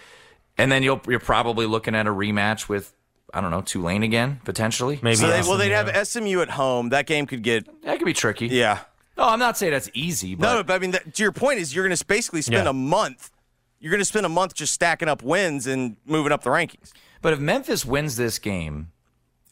and 0.59 0.73
then 0.73 0.83
you'll 0.83 1.01
you're 1.07 1.21
probably 1.21 1.67
looking 1.67 1.95
at 1.95 2.09
a 2.09 2.11
rematch 2.11 2.69
with 2.69 2.93
I 3.35 3.41
don't 3.41 3.51
know 3.51 3.63
Tulane 3.63 4.03
again 4.03 4.41
potentially. 4.45 4.99
Maybe 5.03 5.17
So 5.17 5.27
they, 5.29 5.41
well, 5.43 5.57
they'd 5.59 5.71
have 5.73 6.07
SMU 6.07 6.41
at 6.41 6.51
home. 6.51 6.91
That 6.91 7.07
game 7.07 7.27
could 7.27 7.43
get 7.43 7.67
that 7.83 7.99
could 7.99 8.05
be 8.07 8.13
tricky. 8.15 8.47
yeah. 8.49 8.81
No, 9.17 9.25
I'm 9.29 9.39
not 9.39 9.57
saying 9.57 9.73
that's 9.73 9.91
easy, 9.95 10.35
but 10.35 10.53
No, 10.53 10.63
but 10.65 10.75
I 10.75 10.79
mean, 10.81 10.91
that, 10.91 11.15
to 11.15 11.23
your 11.23 11.31
point 11.33 11.61
is 11.61 11.75
you're 11.75 11.87
going 11.87 11.97
to 11.97 12.05
basically 12.07 12.43
spend 12.43 12.65
Yeah. 12.65 12.71
a 12.71 12.73
month. 12.73 13.31
You're 13.79 13.91
going 13.91 14.01
to 14.01 14.05
spend 14.05 14.27
a 14.27 14.31
month 14.31 14.55
just 14.55 14.73
stacking 14.73 15.09
up 15.09 15.23
wins 15.23 15.67
and 15.67 15.97
moving 16.05 16.33
up 16.33 16.43
the 16.43 16.51
rankings. 16.51 16.93
But 17.23 17.33
if 17.33 17.39
Memphis 17.39 17.85
wins 17.85 18.17
this 18.17 18.39
game 18.41 18.91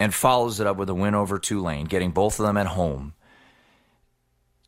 and 0.01 0.13
follows 0.13 0.59
it 0.59 0.67
up 0.67 0.77
with 0.79 0.89
a 0.89 0.95
win 0.95 1.15
over 1.15 1.39
Tulane, 1.39 1.85
getting 1.85 2.11
both 2.11 2.41
of 2.41 2.47
them 2.47 2.57
at 2.57 2.67
home, 2.69 3.15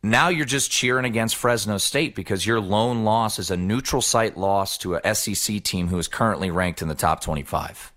now 0.02 0.28
you're 0.28 0.44
just 0.44 0.70
cheering 0.70 1.04
against 1.06 1.34
Fresno 1.34 1.78
State 1.78 2.14
because 2.14 2.46
your 2.46 2.60
lone 2.60 3.04
loss 3.04 3.38
is 3.38 3.50
a 3.50 3.56
neutral 3.56 4.02
site 4.02 4.36
loss 4.36 4.76
to 4.78 4.96
a 4.96 5.14
SEC 5.14 5.62
team 5.62 5.88
who 5.88 5.98
is 5.98 6.08
currently 6.08 6.50
ranked 6.50 6.82
in 6.82 6.88
the 6.88 6.94
top 6.94 7.20
25. 7.22 7.92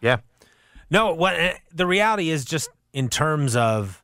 Yeah. 0.00 0.18
No, 0.94 1.12
what 1.12 1.34
eh, 1.34 1.58
the 1.72 1.86
reality 1.86 2.30
is 2.30 2.44
just 2.44 2.70
in 2.92 3.08
terms 3.08 3.56
of 3.56 4.02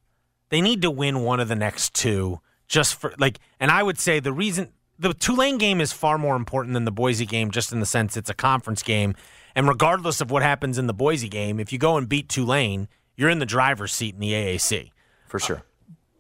they 0.49 0.61
need 0.61 0.83
to 0.83 0.91
win 0.91 1.23
one 1.23 1.39
of 1.39 1.47
the 1.49 1.55
next 1.55 1.95
two 1.95 2.41
just 2.67 2.97
for 2.97 3.15
like 3.17 3.39
and 3.61 3.71
I 3.71 3.83
would 3.83 3.99
say 3.99 4.19
the 4.19 4.33
reason 4.33 4.73
the 4.99 5.15
Tulane 5.15 5.57
game 5.57 5.81
is 5.81 5.93
far 5.93 6.19
more 6.19 6.35
important 6.35 6.75
than 6.75 6.85
the 6.85 6.91
Boise 6.91 7.27
game 7.27 7.53
just 7.53 7.73
in 7.73 7.79
the 7.79 7.87
sense 7.87 8.17
it's 8.17 8.29
a 8.29 8.35
conference 8.35 8.83
game 8.83 9.15
and 9.55 9.69
regardless 9.69 10.21
of 10.21 10.33
what 10.33 10.43
happens 10.43 10.79
in 10.79 10.89
the 10.89 10.93
Boise 10.93 11.29
game 11.29 11.61
if 11.61 11.73
you 11.73 11.79
go 11.79 11.97
and 11.97 12.09
beat 12.09 12.29
Tulane 12.29 12.89
you're 13.17 13.31
in 13.31 13.39
the 13.39 13.47
driver's 13.47 13.93
seat 13.93 14.15
in 14.15 14.21
the 14.21 14.33
AAC. 14.33 14.91
For 15.29 15.39
sure. 15.39 15.63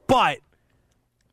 But 0.07 0.39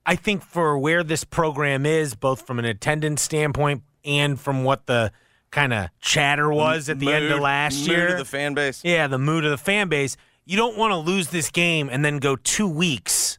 I 0.06 0.16
think 0.16 0.42
for 0.42 0.80
where 0.80 1.04
this 1.04 1.26
program 1.26 1.86
is, 1.86 2.16
both 2.16 2.48
from 2.48 2.58
an 2.58 2.66
attendance 2.66 3.22
standpoint 3.22 3.84
and 4.06 4.40
from 4.40 4.64
what 4.64 4.88
the 4.88 5.12
kind 5.52 5.74
of 5.74 5.90
chatter 6.00 6.52
was 6.52 6.90
at 6.90 7.00
the 7.00 7.12
end 7.12 7.26
of 7.26 7.40
last 7.40 7.80
mood 7.80 7.88
year, 7.88 8.08
of 8.10 8.18
the 8.18 8.26
fan 8.26 8.54
base. 8.54 8.82
yeah, 8.84 9.08
the 9.08 9.20
mood 9.20 9.46
of 9.46 9.52
the 9.52 9.58
fan 9.58 9.90
base. 9.90 10.18
You 10.46 10.58
don't 10.58 10.78
want 10.78 10.92
to 10.92 10.98
lose 10.98 11.30
this 11.30 11.50
game 11.50 11.90
and 11.92 12.06
then 12.06 12.20
go 12.20 12.36
two 12.36 12.68
weeks 12.68 13.38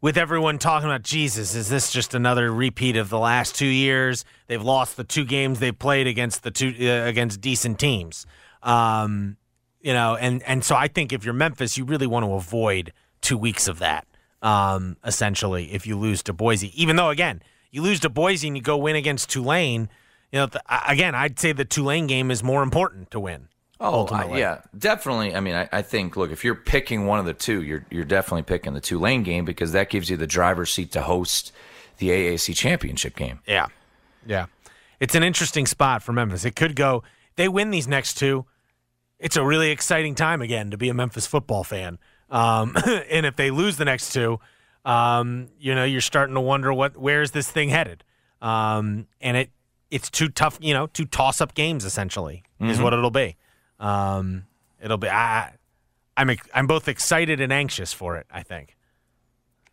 with 0.00 0.16
everyone 0.16 0.58
talking 0.58 0.88
about 0.88 1.02
Jesus. 1.02 1.54
Is 1.54 1.68
this 1.68 1.90
just 1.90 2.14
another 2.14 2.52
repeat 2.52 2.96
of 2.96 3.08
the 3.10 3.18
last 3.18 3.54
two 3.54 3.66
years? 3.66 4.24
They've 4.46 4.62
lost 4.62 4.96
the 4.96 5.04
two 5.04 5.24
games 5.24 5.58
they 5.58 5.72
played 5.72 6.06
against 6.06 6.42
the 6.42 6.50
two 6.50 6.74
uh, 6.80 7.06
against 7.06 7.40
decent 7.40 7.78
teams. 7.78 8.24
Um, 8.62 9.36
you 9.80 9.92
know, 9.92 10.16
and 10.16 10.42
and 10.44 10.64
so 10.64 10.74
I 10.74 10.88
think 10.88 11.12
if 11.12 11.24
you're 11.24 11.34
Memphis, 11.34 11.76
you 11.76 11.84
really 11.84 12.06
want 12.06 12.24
to 12.24 12.32
avoid 12.32 12.92
two 13.20 13.38
weeks 13.38 13.68
of 13.68 13.78
that. 13.80 14.06
Um, 14.42 14.96
essentially, 15.04 15.72
if 15.72 15.86
you 15.86 15.98
lose 15.98 16.22
to 16.24 16.32
Boise, 16.32 16.72
even 16.80 16.96
though 16.96 17.10
again 17.10 17.42
you 17.70 17.82
lose 17.82 18.00
to 18.00 18.08
Boise 18.08 18.46
and 18.46 18.56
you 18.56 18.62
go 18.62 18.76
win 18.76 18.96
against 18.96 19.28
Tulane, 19.30 19.88
you 20.36 20.42
know, 20.42 20.46
th- 20.48 20.64
again 20.86 21.14
I'd 21.14 21.38
say 21.38 21.52
the 21.52 21.64
Tulane 21.64 22.06
game 22.06 22.30
is 22.30 22.42
more 22.42 22.62
important 22.62 23.10
to 23.12 23.20
win. 23.20 23.48
Oh, 23.80 23.84
I, 23.84 23.94
ultimately. 23.94 24.40
yeah, 24.40 24.60
definitely. 24.76 25.34
I 25.34 25.40
mean, 25.40 25.54
I, 25.54 25.68
I 25.70 25.82
think, 25.82 26.16
look, 26.16 26.30
if 26.30 26.44
you're 26.44 26.54
picking 26.54 27.06
one 27.06 27.18
of 27.18 27.26
the 27.26 27.34
two, 27.34 27.62
you're 27.62 27.86
you're 27.90 28.04
definitely 28.04 28.42
picking 28.42 28.74
the 28.74 28.80
Tulane 28.80 29.22
game 29.22 29.44
because 29.44 29.72
that 29.72 29.90
gives 29.90 30.10
you 30.10 30.16
the 30.16 30.26
driver's 30.26 30.72
seat 30.72 30.92
to 30.92 31.02
host 31.02 31.52
the 31.98 32.08
AAC 32.08 32.54
championship 32.54 33.16
game. 33.16 33.40
Yeah. 33.46 33.66
Yeah. 34.26 34.46
It's 35.00 35.14
an 35.14 35.22
interesting 35.22 35.66
spot 35.66 36.02
for 36.02 36.12
Memphis. 36.12 36.44
It 36.44 36.56
could 36.56 36.76
go 36.76 37.02
they 37.36 37.48
win 37.48 37.70
these 37.70 37.86
next 37.86 38.14
two, 38.14 38.46
it's 39.18 39.36
a 39.36 39.44
really 39.44 39.70
exciting 39.70 40.14
time 40.14 40.42
again 40.42 40.70
to 40.70 40.76
be 40.76 40.88
a 40.88 40.94
Memphis 40.94 41.26
football 41.26 41.64
fan. 41.64 41.98
Um, 42.30 42.76
and 43.10 43.24
if 43.24 43.36
they 43.36 43.50
lose 43.50 43.76
the 43.76 43.84
next 43.84 44.12
two, 44.12 44.40
um, 44.84 45.48
you 45.58 45.74
know, 45.74 45.84
you're 45.84 46.00
starting 46.00 46.34
to 46.34 46.40
wonder 46.40 46.72
what 46.72 46.96
where's 46.96 47.30
this 47.30 47.50
thing 47.50 47.68
headed. 47.68 48.04
Um, 48.40 49.06
and 49.20 49.36
it 49.36 49.50
it's 49.90 50.10
two 50.10 50.28
tough, 50.28 50.58
you 50.60 50.74
know, 50.74 50.86
two 50.86 51.04
toss 51.04 51.40
up 51.40 51.54
games 51.54 51.84
essentially 51.84 52.42
is 52.60 52.80
what 52.80 52.92
it'll 52.92 53.10
be. 53.10 53.36
Um, 53.78 54.44
it'll 54.82 54.96
be 54.96 55.08
I, 55.08 55.52
I'm 56.16 56.30
I'm 56.54 56.66
both 56.66 56.88
excited 56.88 57.40
and 57.40 57.52
anxious 57.52 57.92
for 57.92 58.16
it. 58.16 58.26
I 58.30 58.42
think. 58.42 58.76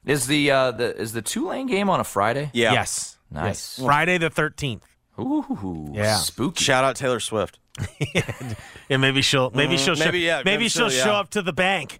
Is 0.06 0.28
the 0.28 0.52
uh, 0.52 0.71
the 0.71 0.95
is 0.95 1.13
the 1.13 1.21
Tulane 1.21 1.67
game 1.67 1.89
on 1.89 1.99
a 1.99 2.04
Friday? 2.04 2.52
Yeah. 2.54 2.73
Yes. 2.73 3.17
Nice. 3.32 3.78
Yes. 3.78 3.86
Friday 3.86 4.17
the 4.17 4.30
thirteenth. 4.30 4.86
Ooh, 5.19 5.89
Yeah. 5.93 6.17
spooky. 6.17 6.63
Shout 6.63 6.84
out 6.84 6.95
Taylor 6.95 7.19
Swift. 7.19 7.60
Yeah, 8.89 8.97
maybe 8.97 9.21
she'll 9.21 9.49
maybe 9.52 9.78
she'll 9.78 9.95
maybe, 9.95 10.19
show, 10.19 10.26
yeah, 10.26 10.38
maybe 10.39 10.52
maybe 10.52 10.67
she'll 10.67 10.89
she'll, 10.89 11.06
show 11.06 11.13
up 11.13 11.30
to 11.32 11.41
the 11.41 11.54
bank. 11.54 11.99